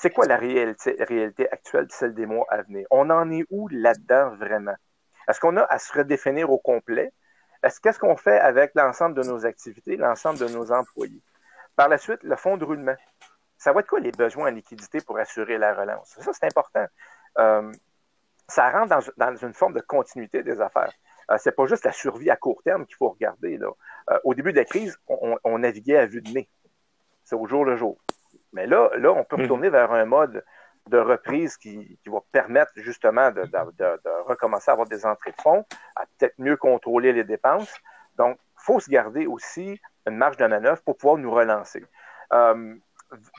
[0.01, 2.87] c'est quoi la réalité, actuelle, celle des mois à venir?
[2.89, 4.75] On en est où là-dedans vraiment?
[5.27, 7.11] Est-ce qu'on a à se redéfinir au complet?
[7.63, 11.21] Est-ce qu'est-ce qu'on fait avec l'ensemble de nos activités, l'ensemble de nos employés?
[11.75, 12.95] Par la suite, le fonds de roulement.
[13.57, 16.17] Ça va être quoi les besoins en liquidité pour assurer la relance?
[16.17, 16.85] Ça, c'est important.
[17.37, 17.69] Euh,
[18.47, 20.93] ça rentre dans, une forme de continuité des affaires.
[21.29, 23.59] Euh, c'est pas juste la survie à court terme qu'il faut regarder.
[23.61, 26.49] Euh, au début de la crise, on, naviguait à vue de nez.
[27.25, 27.99] C'est au jour le jour.
[28.53, 29.43] Mais là, là, on peut mhm.
[29.43, 30.43] retourner vers un mode
[30.87, 33.43] de reprise qui, va permettre justement de,
[34.27, 37.73] recommencer à avoir des entrées de fonds, à peut-être mieux contrôler les dépenses.
[38.15, 41.85] Donc, il faut se garder aussi une marge de manœuvre pour pouvoir nous relancer.
[42.33, 42.75] Euh,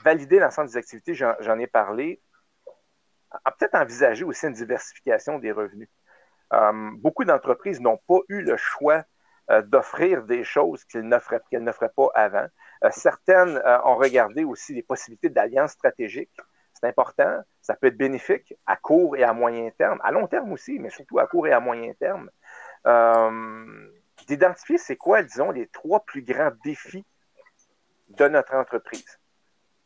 [0.03, 2.21] valider l'ensemble des activités, j'en ai parlé.
[3.45, 5.89] Peut-être envisager aussi une diversification des revenus.
[6.53, 9.03] Euh, beaucoup d'entreprises n'ont pas eu le choix
[9.49, 12.47] euh, d'offrir des choses qu'elles n'offraient pas avant.
[12.83, 16.35] Euh, certaines euh, ont regardé aussi les possibilités d'alliances stratégiques.
[16.73, 17.41] C'est important.
[17.61, 20.89] Ça peut être bénéfique à court et à moyen terme, à long terme aussi, mais
[20.89, 22.29] surtout à court et à moyen terme.
[22.87, 23.91] Euh,
[24.27, 27.05] d'identifier c'est quoi, disons, les trois plus grands défis
[28.09, 29.19] de notre entreprise,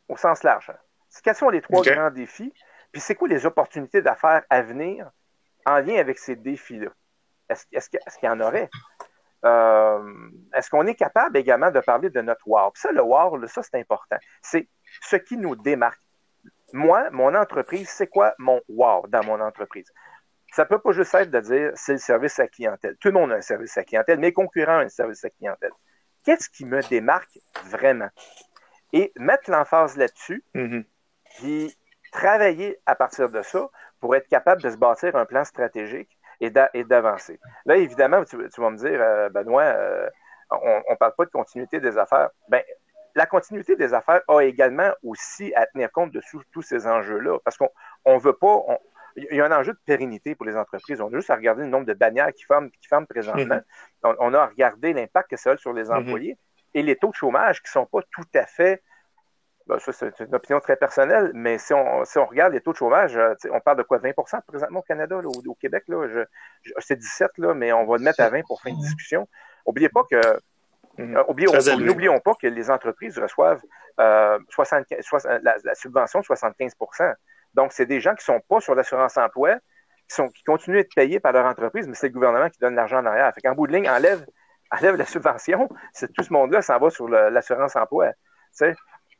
[0.07, 0.71] au sens large.
[1.23, 2.53] Quels sont les trois grands défis?
[2.91, 5.11] Puis c'est quoi les opportunités d'affaires à venir
[5.65, 6.91] en lien avec ces défis-là?
[7.49, 8.69] Est-ce qu'il y en aurait?
[9.43, 12.71] Euh, est-ce qu'on est capable également de parler de notre wow?
[12.75, 14.17] ça, le wow, ça, c'est important.
[14.41, 14.67] C'est
[15.01, 16.01] ce qui nous démarque.
[16.73, 19.91] Moi, mon entreprise, c'est quoi mon wow dans mon entreprise?
[20.53, 22.95] Ça ne peut pas juste être de dire c'est le service à clientèle.
[22.99, 24.19] Tout le monde a un service à clientèle.
[24.19, 25.71] Mes concurrents ont un service à clientèle.
[26.23, 28.09] Qu'est-ce qui me démarque vraiment?
[28.93, 30.85] Et mettre l'emphase là-dessus, mm-hmm.
[31.37, 31.77] puis
[32.11, 33.69] travailler à partir de ça
[33.99, 37.39] pour être capable de se bâtir un plan stratégique et d'avancer.
[37.65, 40.09] Là, évidemment, tu, vas me dire, euh, Benoît, euh,
[40.51, 42.29] on ne parle pas de continuité des affaires.
[42.49, 42.61] Ben,
[43.15, 46.21] la continuité des affaires a également aussi à tenir compte de
[46.51, 47.69] tous ces enjeux-là, parce qu'on
[48.05, 48.63] ne veut pas.
[49.15, 50.99] il y a un enjeu de pérennité pour les entreprises.
[51.01, 53.61] On a juste à regarder le nombre de bannières qui ferment, qui présentement.
[54.03, 54.15] Mm-hmm.
[54.19, 56.01] on, a à regarder l'impact que ça a sur les mm-hmm.
[56.01, 56.37] employés
[56.73, 58.83] et les taux de chômage qui ne sont pas tout à fait
[59.67, 62.71] ben, ça, c'est une opinion très personnelle, mais si on, si on regarde les taux
[62.71, 66.25] de chômage, euh, on parle de quoi, 20% présentement au Canada, au, Québec, là,
[66.79, 69.27] c'est 17, là, mais on va le mettre à 20 pour fin de discussion.
[69.65, 70.17] N'oubliez pas que
[70.99, 71.17] mhm.
[71.17, 73.61] euh, N'oublions pas que les entreprises reçoivent
[73.99, 77.13] euh, 75, la, subvention de 75%
[77.55, 79.55] Donc, c'est des gens qui ne sont pas sur l'assurance emploi,
[80.07, 82.59] qui, sont, qui continuent à être payés par leur entreprise, mais c'est le gouvernement qui
[82.59, 83.33] donne l'argent en arrière.
[83.33, 84.27] Fait qu'en bout de ligne, enlève,
[84.69, 85.67] enlève la subvention,
[86.15, 88.11] tout ce monde-là s'en va sur l'assurance emploi.
[88.51, 88.75] sais.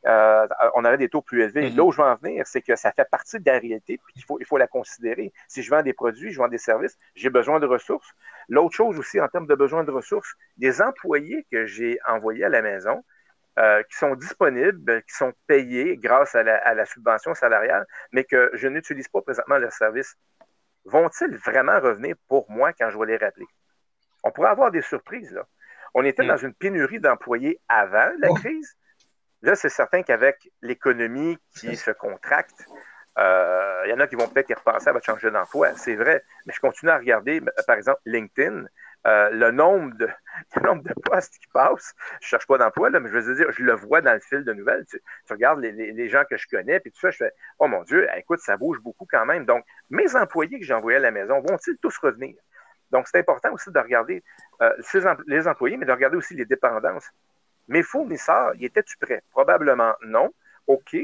[0.06, 1.70] Euh, on aurait des taux plus élevés.
[1.70, 1.76] Mhm.
[1.76, 4.14] Là où je veux en venir, c'est que ça fait partie de la réalité, puis
[4.16, 5.32] il faut, il faut la considérer.
[5.48, 8.08] Si je vends des produits, je vends des services, j'ai besoin de ressources.
[8.48, 12.48] L'autre chose aussi, en termes de besoin de ressources, des employés que j'ai envoyés à
[12.48, 13.02] la maison,
[13.58, 18.68] euh, qui sont disponibles, qui sont payés grâce à la, subvention salariale, mais que je
[18.68, 20.14] n'utilise pas présentement leurs services,
[20.84, 23.46] vont-ils vraiment revenir pour moi quand je vais les rappeler?
[24.22, 25.46] On pourrait avoir des surprises, là.
[25.94, 26.28] On était mm.
[26.28, 28.34] dans une pénurie d'employés avant la oh.
[28.34, 28.76] crise.
[29.46, 32.66] Là, c'est certain qu'avec l'économie qui se contracte,
[33.16, 36.20] euh, il y en a qui vont peut-être y repenser à changer d'emploi, c'est vrai.
[36.46, 38.64] Mais je continue à regarder, par exemple, LinkedIn,
[39.06, 40.08] euh, le, nombre de,
[40.64, 41.94] nombre de postes qui passent.
[42.20, 44.42] Je cherche pas d'emploi, là, mais je veux dire, je le vois dans le fil
[44.42, 44.84] de nouvelles.
[44.90, 48.08] Tu, regardes les, gens que je connais, puis tout ça, je fais Oh mon Dieu,
[48.16, 49.44] écoute, ça bouge beaucoup quand même.
[49.44, 52.34] Donc, mes employés que j'ai envoyés à la maison vont-ils tous revenir?
[52.90, 54.24] Donc, c'est important aussi de regarder
[54.60, 54.72] euh,
[55.28, 57.12] les employés, mais de regarder aussi les dépendances.
[57.68, 59.22] Mes fournisseurs, ils étaient-tu prêts?
[59.30, 60.32] Probablement non.
[60.66, 60.96] OK.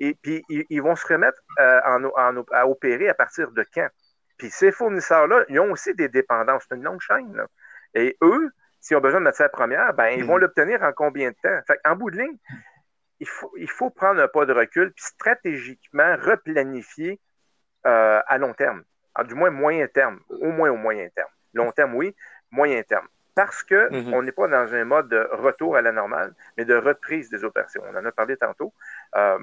[0.00, 3.88] Et puis, ils, vont se remettre euh, en, à opérer à partir de quand?
[4.36, 6.64] Puis ces fournisseurs-là, ils ont aussi des dépendances.
[6.68, 7.44] C'est une longue chaîne.
[7.94, 8.50] Et eux,
[8.80, 10.42] s'ils ont besoin de matière première, ben, ils vont mhm.
[10.42, 11.60] l'obtenir en combien de temps?
[11.66, 12.36] Fait en bout de ligne,
[13.18, 17.20] il faut, il faut prendre un pas de recul puis stratégiquement replanifier
[17.86, 18.84] euh, à long terme.
[19.26, 21.30] du moins moyen terme, au moins au moyen terme.
[21.54, 22.14] Long terme, oui,
[22.52, 24.24] moyen terme parce qu'on mhm.
[24.24, 27.84] n'est pas dans un mode de retour à la normale, mais de reprise des opérations.
[27.88, 28.74] On en a parlé tantôt.
[29.14, 29.38] Euh,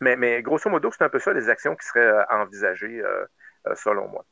[0.00, 3.24] mais, grosso modo, c'est un peu ça les actions qui seraient euh, envisagées euh,
[3.76, 4.24] selon moi.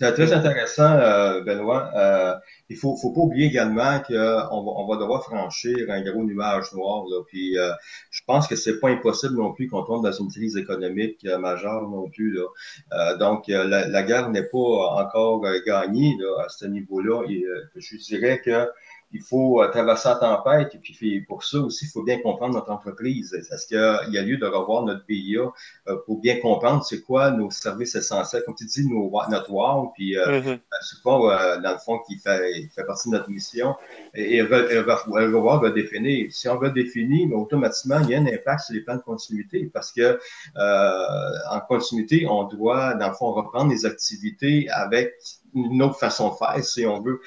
[0.00, 1.90] C'est très intéressant, euh, Benoît.
[1.94, 2.34] Euh,
[2.70, 6.72] il faut, faut pas oublier également qu'on va, on va devoir franchir un gros nuage
[6.72, 7.04] noir.
[7.10, 7.22] Là.
[7.26, 7.70] Puis, euh,
[8.10, 11.86] je pense que c'est pas impossible non plus qu'on tombe dans une crise économique majeure
[11.86, 12.32] non plus.
[12.32, 13.16] Là.
[13.16, 17.24] donc, la, la guerre n'est pas encore gagnée là, à ce niveau-là.
[17.28, 17.44] Et
[17.76, 18.68] je dirais que
[19.12, 22.54] il faut euh, traverser la tempête et puis pour ça aussi, il faut bien comprendre
[22.54, 23.34] notre entreprise.
[23.34, 25.40] Est-ce qu'il y a lieu de revoir notre BIA
[25.88, 29.92] euh, pour bien comprendre c'est quoi nos services essentiels, comme tu dis, nos, notre WOW,
[29.94, 30.58] puis euh, mm-hmm.
[30.82, 33.74] c'est quoi, dans le fond, qui fait, fait partie de notre mission,
[34.14, 36.30] et, revoir, redéfinir.
[36.30, 39.70] Si on redéfinit, mais automatiquement, il y a un impact sur les plans de continuité
[39.72, 40.18] parce que
[40.56, 45.14] en continuité, on doit, dans le fond, reprendre les activités avec
[45.54, 47.20] une autre façon de faire, si on veut.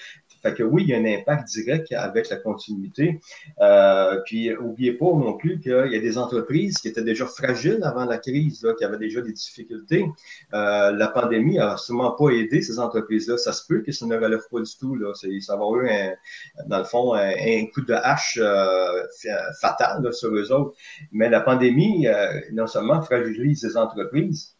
[0.44, 3.20] Fait que oui, il y a un impact direct avec la continuité.
[3.62, 7.80] Euh, puis, oubliez pas non plus qu'il y a des entreprises qui étaient déjà fragiles
[7.84, 10.06] avant la crise, là, qui avaient déjà des difficultés.
[10.54, 13.38] Euh, la pandémie a sûrement pas aidé ces entreprises-là.
[13.38, 14.96] Ça se peut que ça ne relève pas du tout.
[14.96, 15.14] Là.
[15.14, 16.14] Ça va avoir eu, un,
[16.68, 19.04] dans le fond, un, coup de hache euh,
[19.62, 20.76] fatal sur eux autres.
[21.12, 24.56] Mais la pandémie, euh, non seulement fragilise ces entreprises,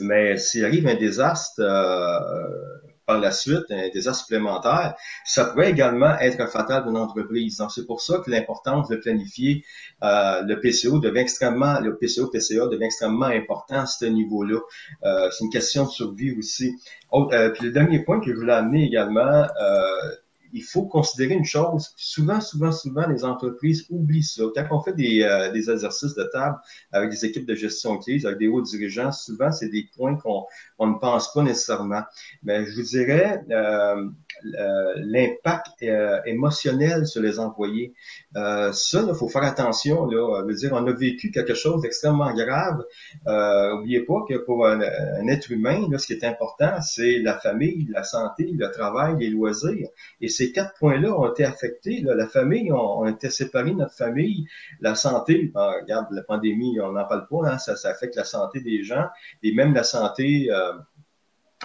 [0.00, 4.94] mais s'il arrive un désastre euh, par la suite, un désastre supplémentaire,
[5.24, 7.58] ça pourrait également être fatal d'une entreprise.
[7.58, 9.64] Donc, c'est pour ça que l'importance de planifier
[10.02, 14.58] euh, le PCO devient extrêmement, le PCO, PCA devient extrêmement important à ce niveau-là.
[15.04, 16.74] Euh, c'est une question de survie aussi.
[17.10, 19.46] Oh, euh, puis le dernier point que je voulais amener également,
[20.54, 21.92] il faut considérer une chose.
[21.96, 24.44] Souvent, souvent, souvent, les entreprises oublient ça.
[24.54, 26.56] Quand on fait des, euh, des exercices de table
[26.92, 30.16] avec des équipes de gestion de crise, avec des hauts dirigeants, souvent, c'est des points
[30.16, 30.44] qu'on
[30.78, 32.02] on ne pense pas nécessairement.
[32.44, 34.08] Mais je vous dirais, euh,
[34.44, 37.94] l'impact euh, émotionnel sur les employés.
[38.36, 40.06] Euh, ça, il faut faire attention.
[40.06, 42.84] Là, veut dire, on a vécu quelque chose d'extrêmement grave.
[43.26, 44.80] Euh, oubliez pas que pour un,
[45.28, 49.30] être humain, là, ce qui est important, c'est la famille, la santé, le travail, les
[49.30, 49.88] loisirs.
[50.20, 52.00] Et ces quatre points-là ont été affectés.
[52.02, 52.14] Là.
[52.14, 54.46] La famille, on, on était séparés de notre famille.
[54.80, 57.48] La santé, ben, regarde, la pandémie, on n'en parle pas.
[57.48, 59.06] Hein, ça, ça affecte la santé des gens
[59.42, 60.50] et même la santé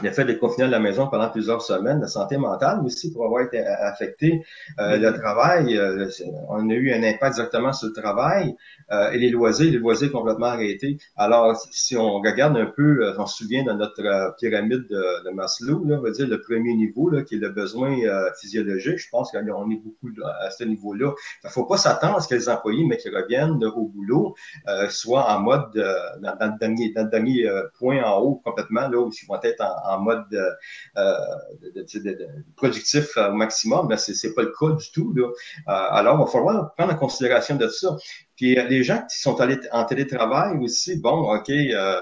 [0.02, 3.26] le fait de confiner à la maison pendant plusieurs semaines, la santé mentale aussi pour
[3.26, 4.43] avoir été affectée.
[4.80, 6.08] Euh, le travail, euh,
[6.50, 8.56] on a eu un impact directement sur le travail
[8.91, 10.97] euh, et les loisirs, les loisirs complètement arrêtés.
[11.16, 15.84] Alors, si on regarde un peu, on se souvient de notre pyramide de, de Maslow,
[15.86, 17.95] là, on va dire le premier niveau, là, qui est le besoin
[18.39, 19.39] physiologique, je pense qu'on
[19.72, 20.10] est beaucoup
[20.41, 21.14] à ce niveau-là.
[21.43, 24.36] Il ne faut pas s'attendre à ce que les employés, mais qui reviennent au boulot,
[24.89, 25.72] soient en mode,
[26.22, 29.39] dans, dans, le dernier, dans le dernier point en haut complètement, là, où ils vont
[29.43, 30.26] être en en mode
[30.98, 31.14] euh,
[31.74, 35.14] de, productif au maximum, mais c'est n'est pas le cas du tout.
[35.16, 35.24] Là.
[35.26, 35.32] Euh,
[35.68, 37.96] alors, il va falloir prendre en considération de ça.
[38.40, 39.36] Puis les gens qui sont
[39.74, 42.00] en télétravail aussi, bon, OK, euh,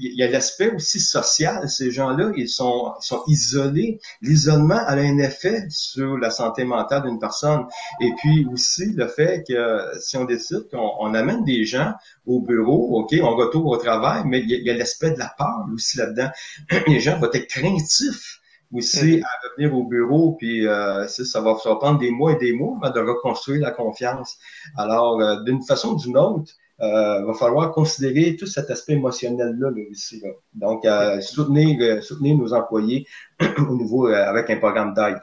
[0.00, 1.68] il y a l'aspect aussi social.
[1.68, 4.00] Ces gens-là, ils sont, ils sont isolés.
[4.22, 7.64] L'isolement a un effet sur la santé mentale d'une personne.
[8.00, 11.94] Et puis aussi le fait que si on décide qu'on amène des gens
[12.26, 15.64] au bureau, OK, on retourne au travail, mais il y a, l'aspect de la peur
[15.72, 16.30] aussi là-dedans.
[16.88, 18.40] Les gens vont être craintifs
[18.76, 22.36] aussi à revenir au bureau, puis euh, ça, va, ça va prendre des mois et
[22.36, 24.36] des mois de reconstruire la confiance.
[24.76, 26.52] Alors, euh, d'une façon ou d'une autre,
[26.82, 30.22] euh, va falloir considérer tout cet aspect émotionnel-là là, ici.
[30.52, 33.06] Donc, euh, soutenir, soutenir nos employés
[33.58, 35.20] au niveau euh, avec un programme d'aide.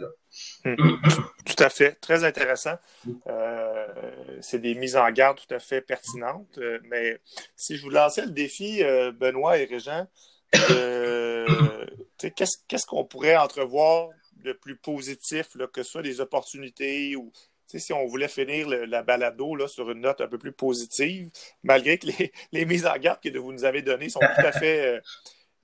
[0.66, 0.76] Hmm.
[1.45, 2.76] Tout à fait, très intéressant.
[3.28, 3.86] Euh,
[4.41, 6.60] c'est des mises en garde tout à fait pertinentes.
[6.89, 7.20] mais
[7.56, 8.82] si je vous lançais le défi,
[9.20, 10.08] Benoît et Régent,
[12.18, 14.10] qu'est-ce qu'on pourrait entrevoir
[14.44, 17.32] de plus positif, là, que ce soit des opportunités ou
[17.80, 21.30] si on voulait finir la balado là, sur une note un peu plus positive,
[21.64, 22.08] malgré que
[22.52, 25.00] les, mises en garde que vous nous avez données sont tout à fait, euh,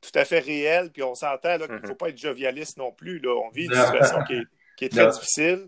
[0.01, 1.87] tout à fait réelles, puis on s'entend qu'il ne mm-hmm.
[1.87, 3.19] faut pas être jovialiste non plus.
[3.19, 3.35] Là.
[3.35, 5.67] On vit une situation qui est, très difficile.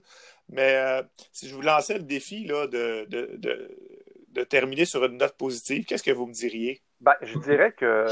[0.50, 5.38] Mais euh, si je vous lançais le défi là, de, de, terminer sur une note
[5.38, 6.82] positive, qu'est-ce que vous me diriez?
[7.00, 8.08] Ben, je dirais que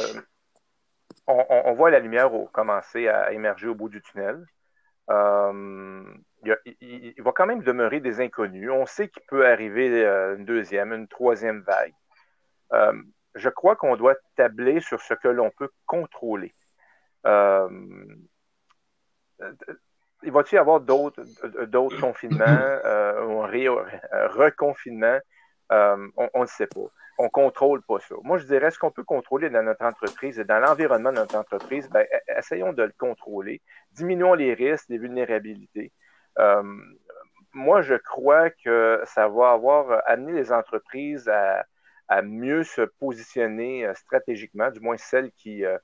[1.29, 4.45] on, voit la lumière commencer à émerger au bout du tunnel.
[5.09, 6.03] Euh,
[6.81, 8.69] il, va quand même demeurer des inconnus.
[8.71, 11.93] On sait qu'il peut arriver euh, une deuxième, une troisième vague.
[12.73, 12.93] Euh,
[13.35, 16.51] je crois qu'on doit tabler sur ce que l'on peut contrôler.
[20.21, 21.23] Il va-t-il y avoir d'autres,
[21.99, 24.27] confinements, un
[25.69, 26.29] reconfinement?
[26.33, 26.87] on ne sait pas.
[27.19, 28.15] On ne contrôle pas ça.
[28.23, 31.35] Moi, je dirais ce qu'on peut contrôler dans notre entreprise et dans l'environnement de notre
[31.35, 32.05] entreprise, ben,
[32.37, 33.61] essayons de le contrôler.
[33.91, 35.91] Diminuons les risques, les vulnérabilités.
[36.39, 36.63] Euh,
[37.51, 41.65] moi, je crois que ça va avoir amené les entreprises à,
[42.23, 45.77] mieux se positionner euh, stratégiquement, du moins celles qui, euh,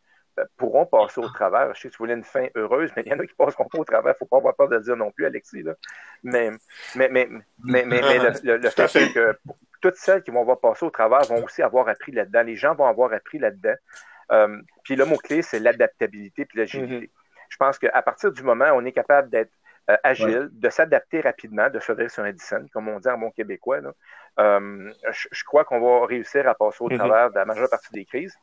[0.56, 1.74] pourront passer au travers.
[1.76, 3.66] Je sais que tu voulais une fin heureuse, mais il y en a qui passeront
[3.66, 4.14] pas au travers.
[4.14, 5.64] Il ne faut pas avoir peur de le dire non plus, Alexis.
[6.24, 6.52] Mais,
[6.96, 7.28] mais, mais,
[7.64, 9.38] mais, mais, le, fait, est que
[9.86, 12.42] toutes celles qui vont avoir passé au travers vont aussi avoir appris là-dedans.
[12.42, 13.76] Les gens vont avoir appris là-dedans.
[14.32, 17.06] Euh, puis le mot-clé, c'est l'adaptabilité puis l'agilité.
[17.06, 17.50] Mm-hmm.
[17.50, 19.52] Je pense qu'à partir du moment où on est capable d'être
[19.92, 23.30] euh, agile, de s'adapter rapidement, de se sur un dissent, comme on dit en bon
[23.30, 23.82] québécois,
[24.40, 26.98] euh, je, crois qu'on va réussir à passer au mm-hmm.
[26.98, 28.36] travers de la majeure partie des crises.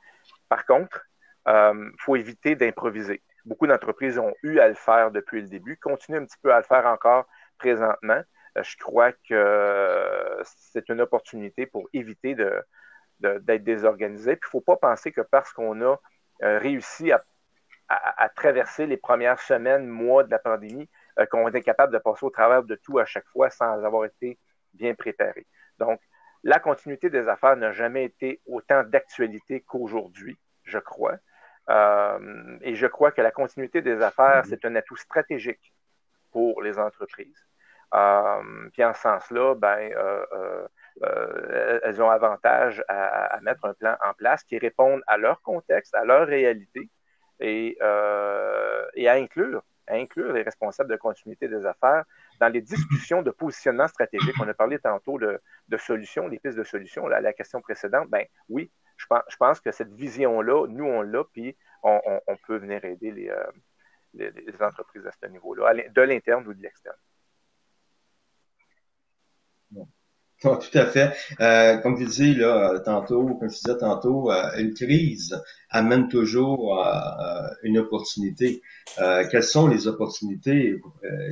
[0.49, 1.05] Par contre,
[1.49, 3.21] il faut éviter d'improviser.
[3.45, 6.59] Beaucoup d'entreprises ont eu à le faire depuis le début, continuent un petit peu à
[6.59, 7.27] le faire encore
[7.59, 8.23] présentement.
[8.59, 12.65] Euh, je crois que c'est une opportunité pour éviter d'être
[13.21, 14.37] de, désorganisé.
[14.37, 16.01] Puis il ne faut pas penser que parce qu'on a
[16.43, 17.21] euh, réussi à,
[18.37, 20.89] traverser les premières semaines, mois de la pandémie,
[21.31, 24.39] qu'on est capable de passer au travers de tout à chaque fois sans avoir été
[24.73, 25.47] bien préparé.
[25.79, 26.01] Donc,
[26.43, 31.19] la continuité des affaires n'a jamais été autant d'actualité qu'aujourd'hui, je crois.
[31.71, 34.51] Euh, et je crois que la continuité des affaires, mhm.
[34.51, 35.73] c'est un atout stratégique
[36.31, 37.47] pour les entreprises.
[37.95, 40.67] Euh, puis en ce sens-là, ben, euh,
[41.83, 46.05] elles ont avantage à, mettre un plan en place qui réponde à leur contexte, à
[46.05, 46.89] leur réalité
[47.41, 47.79] et,
[48.95, 52.05] et à inclure à inclure les responsables de continuité des affaires
[52.41, 54.35] dans les discussions de positionnement stratégique.
[54.41, 55.41] On a parlé tantôt de,
[55.79, 57.07] solutions, des pistes de solutions.
[57.07, 61.57] Là, la question précédente, ben oui, je pense, que cette vision-là, nous, on l'a, puis
[61.83, 63.45] on, peut venir aider euh,
[64.15, 66.97] les, les, entreprises à ce niveau-là, de l'interne ou de l'externe.
[70.71, 71.13] tout à fait.
[71.41, 75.41] Euh, comme tu disais là, tantôt, comme tu disais tantôt, euh, une crise
[75.71, 76.85] amène toujours
[77.63, 78.61] une opportunité.
[78.97, 80.79] quelles sont les opportunités?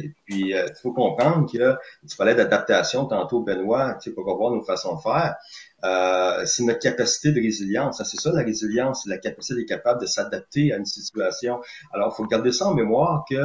[0.02, 1.76] et puis, il faut comprendre que
[2.08, 5.36] tu parlais d'adaptation tantôt, Benoît, tu sais, pour revoir nos façons de faire.
[5.84, 8.02] Euh, c'est notre capacité de résilience.
[8.04, 11.60] C'est ça la résilience, la capacité d'être capable de s'adapter à une situation.
[11.92, 13.36] Alors, il faut garder ça en mémoire que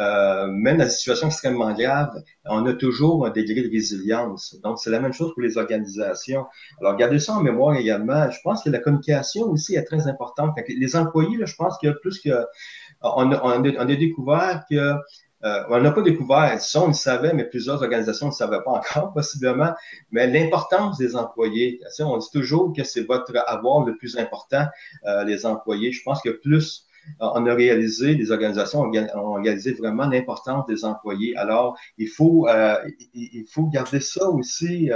[0.00, 2.10] euh, même une situation extrêmement grave,
[2.44, 4.56] on a toujours un degré de résilience.
[4.62, 6.46] Donc, c'est la même chose pour les organisations.
[6.80, 8.30] Alors, gardez ça en mémoire également.
[8.30, 10.56] Je pense que la communication aussi est très importante.
[10.68, 12.44] Les employés, là, je pense que plus que
[13.02, 14.94] on a, on a découvert que
[15.44, 18.62] euh, on n'a pas découvert, ça on le savait, mais plusieurs organisations ne le savaient
[18.64, 19.72] pas encore possiblement,
[20.10, 21.80] mais l'importance des employés.
[22.00, 24.66] On dit toujours que c'est votre avoir le plus important,
[25.06, 25.92] euh, les employés.
[25.92, 26.86] Je pense que plus
[27.20, 31.36] euh, on a réalisé, les organisations ont réalisé vraiment l'importance des employés.
[31.36, 32.48] Alors, il faut,
[33.14, 34.90] il faut garder ça aussi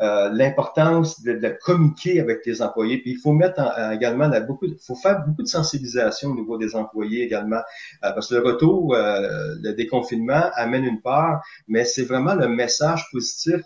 [0.00, 2.98] euh, l'importance de, de, communiquer avec les employés.
[2.98, 3.60] Puis il faut mettre
[3.92, 7.56] également beaucoup, il faut faire beaucoup de sensibilisation au niveau des employés également,
[8.04, 12.46] euh, parce que le retour, euh, le déconfinement amène une part, mais c'est vraiment le
[12.46, 13.62] message positif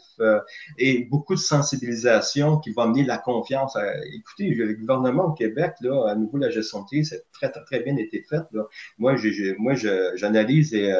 [0.79, 3.77] et beaucoup de sensibilisation qui va amener la confiance.
[4.15, 7.65] écoutez, le gouvernement au Québec, là, à nouveau la gestion de crise, c'est très, très,
[7.65, 8.45] très bien été faite.
[8.53, 8.63] Là.
[8.99, 10.95] Moi, j'ai, moi, j'analyse les,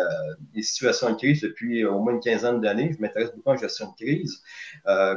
[0.55, 2.93] les, situations de crise depuis au moins une quinzaine d'années.
[2.93, 4.43] Je m'intéresse beaucoup à la gestion de crise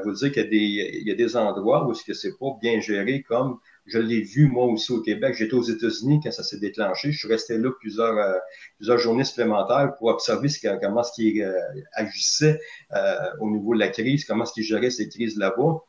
[0.05, 3.59] vous dire qu'il y a des, endroits où ce que c'est pas bien géré comme
[3.85, 5.35] je l'ai vu moi aussi au Québec.
[5.37, 7.11] J'étais aux États-Unis quand ça s'est déclenché.
[7.11, 8.37] Je suis resté là plusieurs, euh,
[8.77, 10.49] plusieurs journées supplémentaires pour observer
[10.81, 11.53] comment ce qui euh,
[11.93, 12.59] agissait
[12.95, 15.81] euh, au niveau de la crise, comment ce qui gérait ces crises là-bas.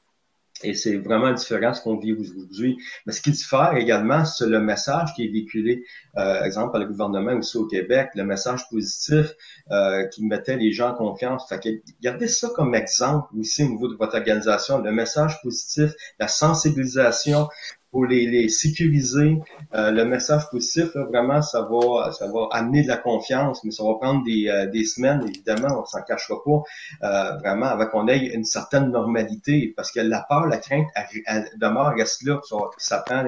[0.62, 2.78] Et c'est vraiment différent ce qu'on vit aujourd'hui.
[3.04, 5.84] Mais ce qui diffère également, c'est le message qui est véhiculé,
[6.16, 9.34] euh, exemple, par le gouvernement aussi au Québec, le message positif
[9.70, 11.48] euh, qui mettait les gens en confiance.
[11.48, 11.68] Fait que
[12.00, 17.48] gardez ça comme exemple aussi au niveau de votre organisation, le message positif, la sensibilisation,
[17.91, 19.39] pour les, les sécuriser.
[19.74, 23.84] Euh, le message positif, vraiment, ça va, ça va amener de la confiance, mais ça
[23.84, 26.62] va prendre des, euh, des semaines, évidemment, on s'en cachera pas,
[27.05, 31.49] euh, vraiment, avant qu'on ait une certaine normalité, parce que la peur, la crainte, elle,
[31.57, 33.24] demeure, reste là, ça, ça, prend,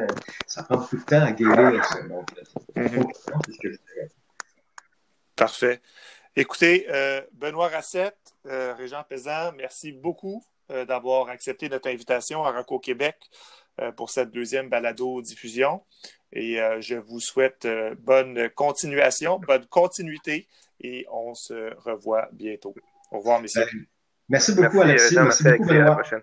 [0.47, 1.85] ça prend beaucoup de temps à guérir.
[1.85, 2.03] Ça.
[2.03, 2.29] Donc,
[2.77, 3.05] mm
[5.37, 5.81] Parfait.
[6.35, 6.87] Écoutez,
[7.33, 13.17] Benoît Rassette, Régent Pézant, merci beaucoup d'avoir accepté notre invitation à Rocco Québec.
[13.81, 15.83] Euh, pour cette deuxième balado-diffusion.
[16.33, 20.49] Et euh, je vous souhaite euh, bonne continuation, bonne continuité
[20.81, 22.75] et on se revoit bientôt.
[23.13, 23.67] Au revoir, messieurs.
[24.29, 25.15] Merci beaucoup, Alexis.
[25.15, 26.23] Merci beaucoup, À la prochaine.